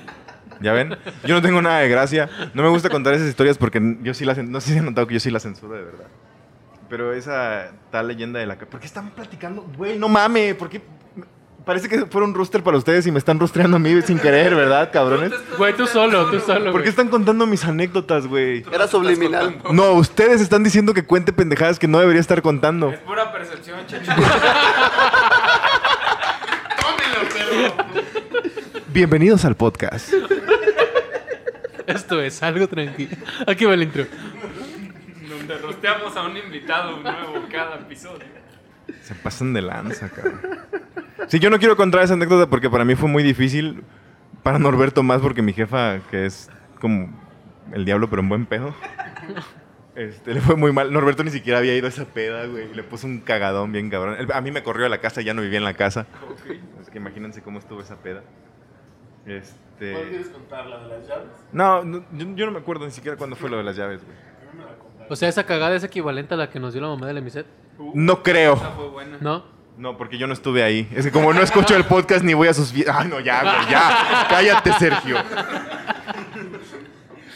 [0.61, 0.95] ¿Ya ven?
[1.23, 2.29] Yo no tengo nada de gracia.
[2.53, 4.37] No me gusta contar esas historias porque yo sí las...
[4.39, 6.07] No sé si han notado que yo sí las censuro de verdad.
[6.89, 8.57] Pero esa tal leyenda de la...
[8.57, 9.63] ¿Por qué están platicando?
[9.77, 10.55] Güey, no mames.
[10.55, 10.81] ¿Por qué?
[11.67, 14.55] Parece que fuera un rooster para ustedes y me están rostreando a mí sin querer,
[14.55, 15.33] ¿verdad, cabrones?
[15.57, 16.71] Güey, tú solo, tú solo.
[16.71, 18.63] ¿Por qué están contando mis anécdotas, güey?
[18.71, 19.57] Era subliminal.
[19.73, 22.91] No, ustedes están diciendo que cuente pendejadas que no debería estar contando.
[22.91, 24.13] Es pura percepción, chacho.
[28.87, 30.13] Bienvenidos al podcast.
[31.85, 33.17] Esto es algo tranquilo.
[33.45, 34.05] Aquí va el intro.
[35.27, 38.36] Donde rosteamos a un invitado nuevo cada episodio.
[39.07, 40.41] Se pasan de lanza, cabrón.
[41.27, 43.83] Sí, yo no quiero contar esa anécdota porque para mí fue muy difícil.
[44.43, 46.49] Para Norberto más porque mi jefa, que es
[46.81, 47.09] como
[47.73, 48.73] el diablo pero en buen pedo,
[49.95, 50.91] este, le fue muy mal.
[50.93, 52.73] Norberto ni siquiera había ido a esa peda, güey.
[52.73, 54.15] Le puso un cagadón bien cabrón.
[54.19, 56.05] Él- A mí me corrió a la casa, ya no vivía en la casa.
[56.81, 58.23] Es que imagínense cómo estuvo esa peda.
[59.23, 59.93] ¿Cuál Este...
[60.09, 60.65] quieres contar?
[60.67, 61.27] ¿La de las llaves?
[61.51, 64.01] No, no, yo, yo no me acuerdo ni siquiera cuándo fue lo de las llaves,
[64.03, 64.15] güey.
[65.09, 67.21] O sea, esa cagada es equivalente a la que nos dio la mamá de la
[67.21, 67.45] Miset.
[67.93, 68.53] No creo.
[68.55, 69.17] Esa fue buena.
[69.21, 69.45] ¿No?
[69.77, 70.89] No, porque yo no estuve ahí.
[70.95, 72.73] Es que como no escucho el podcast ni voy a sus...
[72.73, 74.25] fie- Ay, no, ya, güey, ya.
[74.29, 75.17] Cállate, Sergio.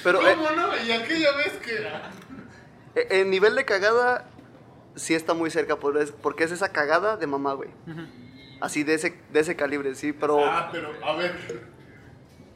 [0.04, 0.70] Pero eh, ¿Cómo no?
[0.86, 1.88] Y aquella vez que...
[3.00, 4.26] eh, en nivel de cagada,
[4.96, 7.70] sí está muy cerca, porque es esa cagada de mamá, güey.
[8.60, 10.44] Así de ese, de ese calibre, sí, pero...
[10.44, 11.36] Ah, pero a ver.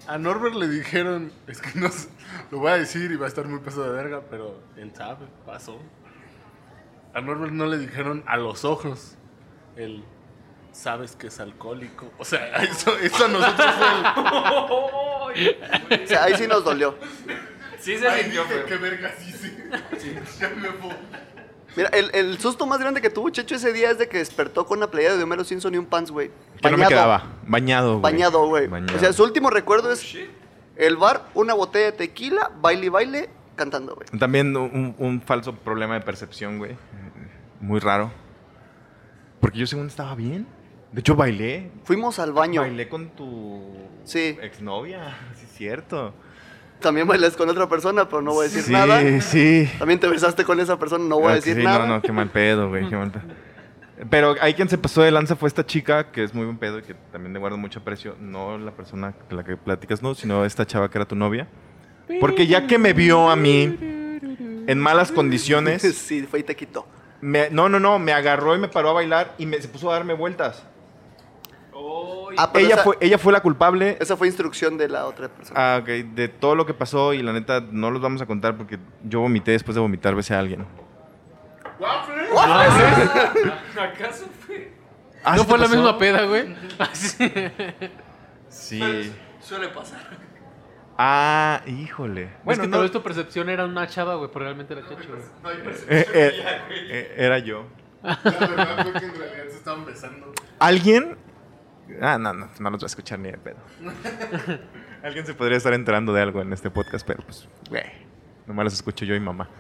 [0.08, 2.10] A Norbert le dijeron, es que no sé,
[2.52, 5.26] lo voy a decir y va a estar muy peso de verga, pero él sabe,
[5.46, 5.80] pasó.
[7.14, 9.16] A Norbert no le dijeron a los ojos,
[9.76, 10.04] el
[10.72, 12.12] sabes que es alcohólico.
[12.18, 14.06] O sea, eso, eso a nosotros fue el.
[15.36, 16.96] O sea, ahí sí nos dolió.
[17.80, 18.66] Sí se Ay, sintió dije, feo.
[18.68, 19.58] qué verga, sí, sí.
[20.40, 20.94] Ya me voy.
[21.76, 24.66] Mira, el, el susto más grande que tuvo Checho ese día es de que despertó
[24.66, 26.32] con una playera de Homero Simpson y un pants, güey.
[26.62, 27.34] Que no me quedaba.
[27.46, 28.02] Bañado, güey.
[28.14, 28.68] Bañado, güey.
[28.96, 30.16] O sea, su último recuerdo es
[30.78, 34.08] el bar, una botella de tequila, baile y baile, cantando, güey.
[34.20, 36.78] También un, un falso problema de percepción, güey.
[37.60, 38.12] Muy raro.
[39.40, 40.48] Porque yo según estaba bien.
[40.92, 41.72] De hecho, bailé.
[41.84, 42.62] Fuimos al baño.
[42.62, 44.38] Bailé con tu Sí.
[44.42, 45.18] exnovia.
[45.36, 46.14] Sí, es cierto.
[46.80, 49.22] También bailas con otra persona, pero no voy a decir sí, nada.
[49.22, 49.70] sí.
[49.80, 51.80] También te besaste con esa persona, no voy a decir sí, nada.
[51.88, 53.24] No, no, qué mal pedo, güey, qué mal pedo.
[54.10, 56.80] Pero ahí quien se pasó de lanza fue esta chica, que es muy buen pedo
[56.80, 58.16] y que también le guardo mucho aprecio.
[58.20, 61.48] No la persona de la que platicas, no, sino esta chava que era tu novia.
[62.20, 63.78] Porque ya que me vio a mí
[64.68, 66.86] en malas condiciones, sí, fue y te quitó.
[67.22, 69.90] me- no, no, no, me agarró y me paró a bailar y me, se puso
[69.90, 70.64] a darme vueltas.
[72.38, 75.30] Ah, pero Ella esa, fue, ella fue la culpable esa fue instrucción de la otra
[75.30, 75.60] persona.
[75.76, 78.56] ah, ok, de todo lo que pasó y la neta no los vamos a contar
[78.58, 80.66] porque yo vomité después de vomitar besé a alguien.
[83.78, 84.72] ¿Acaso fue?
[85.24, 85.76] Ah, ¿No ¿sí fue la pasó?
[85.76, 86.56] misma peda, güey?
[86.80, 87.32] Así.
[88.50, 89.14] Sí.
[89.42, 90.00] Suele pasar.
[90.98, 92.24] Ah, híjole.
[92.24, 94.84] es que Bueno, tal no, vez tu percepción era una chava, güey, pero realmente era
[94.88, 95.10] chacho,
[95.44, 95.58] güey.
[95.90, 96.34] eh, eh,
[96.90, 97.66] eh, era yo.
[98.02, 100.32] La verdad fue que en realidad se estaban besando.
[100.60, 101.18] ¿Alguien?
[102.02, 103.58] Ah, no, no, no los va a escuchar ni de pedo.
[105.04, 107.84] Alguien se podría estar enterando de algo en este podcast, pero pues, güey.
[108.48, 109.50] Nomás los escucho yo y mamá.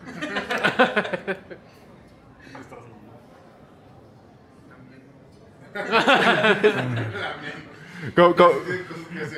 [8.15, 8.51] ¿Cómo, cómo-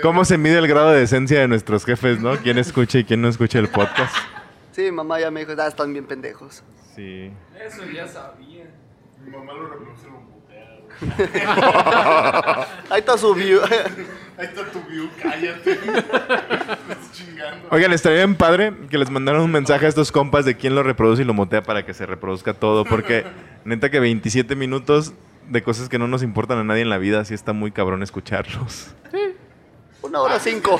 [0.01, 2.35] cómo se mide el grado de decencia de nuestros jefes, no?
[2.37, 4.15] ¿Quién escucha y quién no escucha el podcast?
[4.71, 6.63] Sí, mamá ya me dijo, ah, están bien pendejos.
[6.95, 7.31] Sí.
[7.59, 8.65] Eso ya sabía.
[9.23, 9.79] Mi mamá lo güey.
[12.89, 13.59] Ahí está su view.
[14.37, 15.71] Ahí está tu view, cállate.
[15.71, 17.67] Estás chingando.
[17.71, 20.83] Oigan, estaría bien padre que les mandaran un mensaje a estos compas de quién lo
[20.83, 22.85] reproduce y lo motea para que se reproduzca todo.
[22.85, 23.25] Porque
[23.65, 25.13] neta que 27 minutos
[25.49, 28.03] de cosas que no nos importan a nadie en la vida, sí está muy cabrón
[28.03, 28.87] escucharlos.
[30.01, 30.79] Una hora cinco.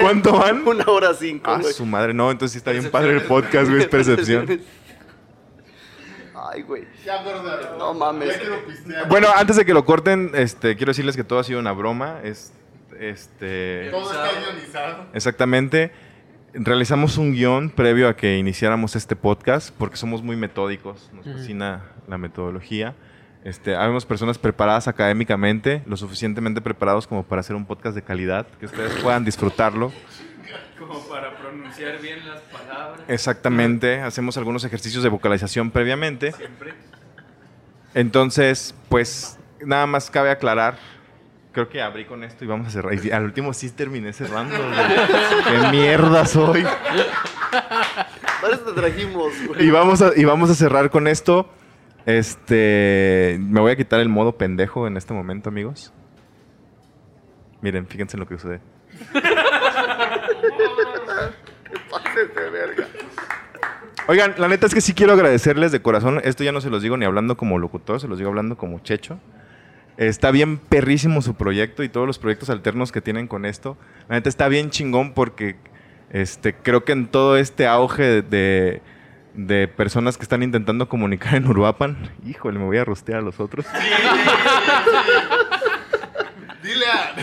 [0.00, 0.66] ¿Cuánto van?
[0.66, 1.72] Una hora cinco, Ah, güey.
[1.72, 4.46] su madre, no, entonces sí está bien padre el podcast, güey, es percepción.
[6.50, 6.86] Ay, güey.
[7.04, 7.76] Ya, gorda.
[7.78, 8.40] No mames.
[9.08, 12.20] Bueno, antes de que lo corten, este, quiero decirles que todo ha sido una broma.
[12.24, 12.52] Es,
[12.98, 15.06] este, Todo está ionizado.
[15.12, 15.92] exactamente.
[16.54, 21.10] Realizamos un guion previo a que iniciáramos este podcast porque somos muy metódicos.
[21.12, 22.94] Nos fascina la metodología.
[23.44, 28.46] Este, habemos personas preparadas académicamente, lo suficientemente preparados como para hacer un podcast de calidad,
[28.60, 29.92] que ustedes puedan disfrutarlo.
[30.86, 33.00] Como para pronunciar bien las palabras.
[33.08, 36.32] Exactamente, hacemos algunos ejercicios de vocalización previamente.
[36.32, 36.74] Siempre.
[37.94, 40.76] Entonces, pues nada más cabe aclarar.
[41.52, 42.94] Creo que abrí con esto y vamos a cerrar.
[42.94, 44.56] Y al último sí terminé cerrando.
[44.56, 45.60] güey.
[45.60, 46.64] ¡Qué mierda soy!
[48.40, 49.66] Para eso te trajimos, güey.
[49.66, 51.48] Y vamos, a, y vamos a cerrar con esto.
[52.06, 53.36] Este.
[53.40, 55.92] Me voy a quitar el modo pendejo en este momento, amigos.
[57.60, 58.60] Miren, fíjense en lo que sucede.
[62.34, 62.86] De verga.
[64.08, 66.20] Oigan, la neta es que sí quiero agradecerles de corazón.
[66.24, 68.80] Esto ya no se los digo ni hablando como locutor, se los digo hablando como
[68.80, 69.18] checho.
[69.96, 73.76] Está bien perrísimo su proyecto y todos los proyectos alternos que tienen con esto.
[74.08, 75.56] La neta está bien chingón porque
[76.10, 78.82] este, creo que en todo este auge de,
[79.34, 83.38] de- personas que están intentando comunicar en Uruapan, híjole, me voy a rostear a los
[83.38, 83.66] otros.
[86.62, 87.14] Dile a.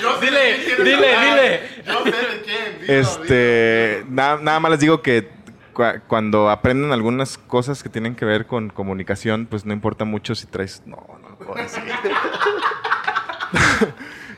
[0.00, 1.60] Yo Dile, dile, dile.
[1.86, 2.80] Yo sé de quién.
[2.80, 5.28] dilo, Este, na- nada más les digo que
[5.74, 10.34] cua- cuando aprenden algunas cosas que tienen que ver con comunicación, pues no importa mucho
[10.34, 10.82] si traes.
[10.86, 11.82] No, no lo puedo decir.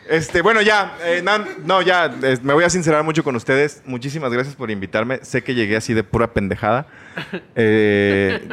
[0.09, 3.82] Este, bueno, ya, eh, nan- no, ya, es- me voy a sincerar mucho con ustedes.
[3.86, 5.18] Muchísimas gracias por invitarme.
[5.24, 6.86] Sé que llegué así de pura pendejada.
[7.57, 8.49] Eh,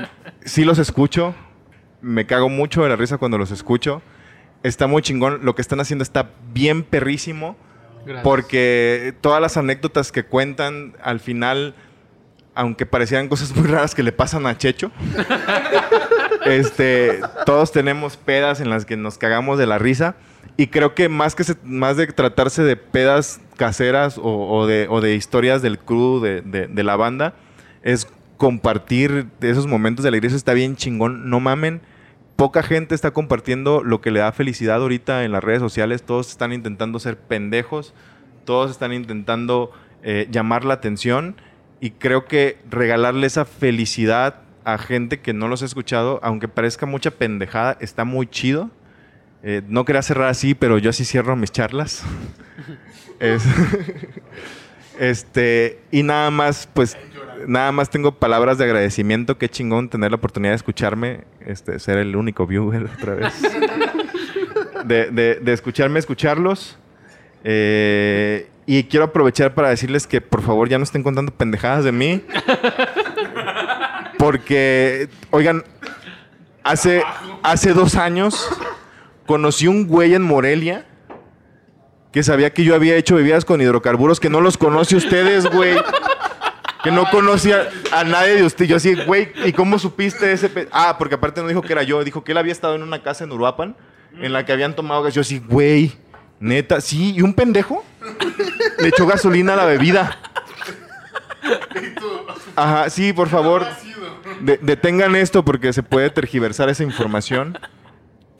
[0.46, 1.36] sí los escucho.
[2.02, 4.02] Me cago mucho de la risa cuando los escucho.
[4.64, 5.41] Está muy chingón.
[5.44, 7.56] Lo que están haciendo está bien perrísimo.
[8.06, 8.24] Gracias.
[8.24, 11.74] Porque todas las anécdotas que cuentan al final,
[12.56, 14.91] aunque parecieran cosas muy raras que le pasan a Checho,
[16.45, 20.16] este, todos tenemos pedas en las que nos cagamos de la risa.
[20.58, 24.24] Y creo que más, que se- más de tratarse de pedas caseras o,
[24.56, 27.34] o de, o de historias del crew de, de- de la banda,
[27.82, 30.28] es compartir esos momentos de alegría.
[30.28, 31.30] Eso está bien chingón.
[31.30, 31.82] No mamen.
[32.36, 36.04] Poca gente está compartiendo lo que le da felicidad ahorita en las redes sociales.
[36.04, 37.94] Todos están intentando ser pendejos.
[38.46, 39.72] Todos están intentando
[40.02, 41.36] eh, llamar la atención.
[41.80, 46.86] Y creo que regalarle esa felicidad a gente que no los ha escuchado, aunque parezca
[46.86, 48.72] mucha pendejada, está muy chido.
[49.44, 52.04] Eh, no quería cerrar así, pero yo así cierro mis charlas.
[53.20, 53.46] Es-
[55.00, 56.98] este, y nada más, pues,
[57.48, 59.38] nada más tengo palabras de agradecimiento.
[59.38, 63.34] Qué chingón tener la oportunidad de escucharme, este, ser el único viewer otra vez.
[64.86, 66.78] De, de- de escucharme, escucharlos.
[67.46, 71.94] Eh, y quiero aprovechar para decirles que por favor ya no estén contando pendejadas de
[71.94, 72.22] mí.
[74.18, 75.64] Porque, oigan,
[76.64, 77.04] hace,
[77.44, 78.48] hace dos años
[79.26, 80.86] conocí un güey en Morelia
[82.12, 85.76] que sabía que yo había hecho bebidas con hidrocarburos que no los conoce ustedes, güey.
[86.84, 88.66] Que no conocía a nadie de usted.
[88.66, 90.50] Yo así, güey, ¿y cómo supiste ese?
[90.50, 92.04] pe-?" Ah, porque aparte no dijo que era yo.
[92.04, 93.76] Dijo que él había estado en una casa en Uruapan
[94.20, 95.14] en la que habían tomado gas.
[95.14, 95.94] Yo así, güey,
[96.40, 97.14] neta, sí.
[97.16, 97.84] ¿Y un pendejo?
[98.80, 100.20] Le echó gasolina a la bebida.
[102.56, 103.66] Ajá, sí, por favor.
[104.42, 107.58] de- detengan esto porque se puede tergiversar esa información.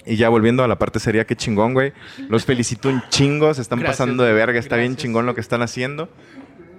[0.06, 1.94] Y ya volviendo a la parte seria, qué chingón, güey.
[2.28, 5.40] Los felicito un chingo, se están Gracias, pasando de verga, está bien chingón lo que
[5.42, 6.10] están haciendo.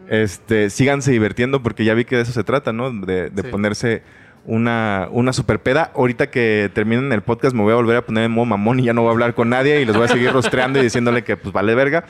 [0.09, 2.91] Este, síganse divirtiendo porque ya vi que de eso se trata, ¿no?
[2.93, 3.49] De, de Sí.
[3.49, 4.03] ponerse
[4.47, 5.91] una, una super peda.
[5.95, 8.85] Ahorita que terminen el podcast me voy a volver a poner en modo mamón y
[8.85, 11.25] ya no voy a hablar con nadie y les voy a seguir rostreando y diciéndole
[11.25, 12.05] que pues vale verga.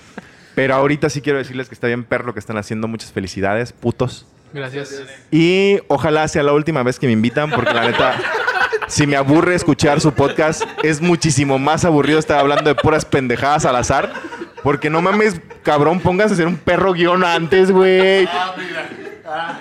[0.55, 2.87] Pero ahorita sí quiero decirles que está bien perro lo que están haciendo.
[2.89, 4.27] Muchas felicidades, putos.
[4.53, 5.03] Gracias.
[5.33, 8.15] Y ojalá sea la última vez que me invitan, porque la neta,
[8.87, 13.65] si me aburre escuchar su podcast, es muchísimo más aburrido estar hablando de puras pendejadas
[13.65, 14.13] al azar.
[14.65, 18.27] Porque no mames, cabrón, pónganse a hacer un perro guion antes, güey.
[18.27, 18.89] Ah, mira.
[19.27, 19.61] Ah,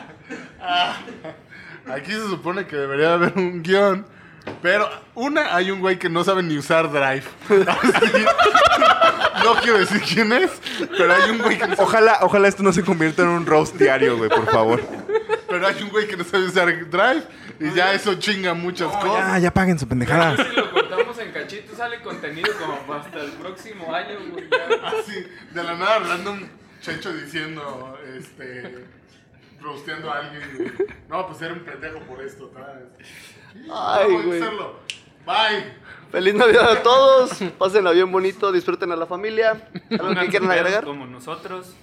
[0.61, 0.95] ah.
[1.93, 4.05] Aquí se supone que debería haber un guion.
[4.61, 7.25] Pero, una, hay un güey que no sabe ni usar Drive.
[9.43, 10.51] No quiero decir quién es,
[10.97, 13.45] pero hay un güey que no sabe, Ojalá, ojalá esto no se convierta en un
[13.45, 14.81] roast diario, güey, por favor.
[15.49, 17.23] pero hay un güey que no sabe usar Drive.
[17.63, 19.33] Y ya eso chinga muchas cosas.
[19.33, 20.35] Ya, ya paguen su pendejada.
[20.35, 24.49] Si lo cortamos en cachitos, sale contenido como hasta el próximo año, güey.
[24.49, 24.87] ya.
[24.87, 26.41] Así, de la nada, random
[26.81, 28.85] checho diciendo, este...
[29.61, 30.71] rosteando a alguien, güey.
[31.07, 32.83] No, pues era un pendejo por esto, ¿sabes?
[33.71, 34.41] Ay, no voy a güey.
[34.41, 34.79] hacerlo.
[35.25, 35.73] Bye.
[36.11, 37.39] Feliz Navidad a todos.
[37.57, 39.69] Pásenla bien bonito, disfruten a la familia.
[39.89, 40.83] ¿Algo que quieran pedos agregar?
[40.83, 41.73] Como nosotros.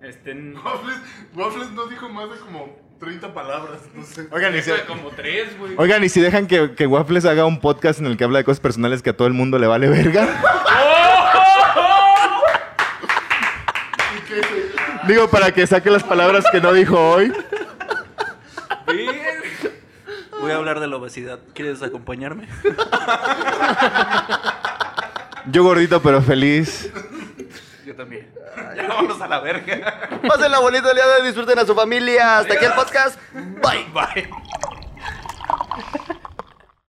[0.00, 0.56] Estén.
[0.56, 0.96] Waffles,
[1.34, 4.28] Waffles no dijo más de como 30 palabras, no sé.
[4.30, 5.72] Oigan, y si, como tres, güey.
[5.78, 8.44] oigan, ¿y si dejan que, que Waffles haga un podcast en el que habla de
[8.44, 10.28] cosas personales que a todo el mundo le vale verga?
[15.08, 17.32] Digo, para que saque las palabras que no dijo hoy.
[20.38, 21.40] Voy a hablar de la obesidad.
[21.54, 22.46] ¿Quieres acompañarme?
[25.50, 26.92] Yo gordito pero feliz.
[27.84, 28.28] Yo también.
[28.76, 30.20] Ya vámonos a la verga.
[30.28, 32.38] Pásenla bonito el día de hoy, disfruten a su familia.
[32.38, 33.18] Hasta aquí el podcast.
[33.32, 33.86] Bye.
[33.92, 34.79] Bye.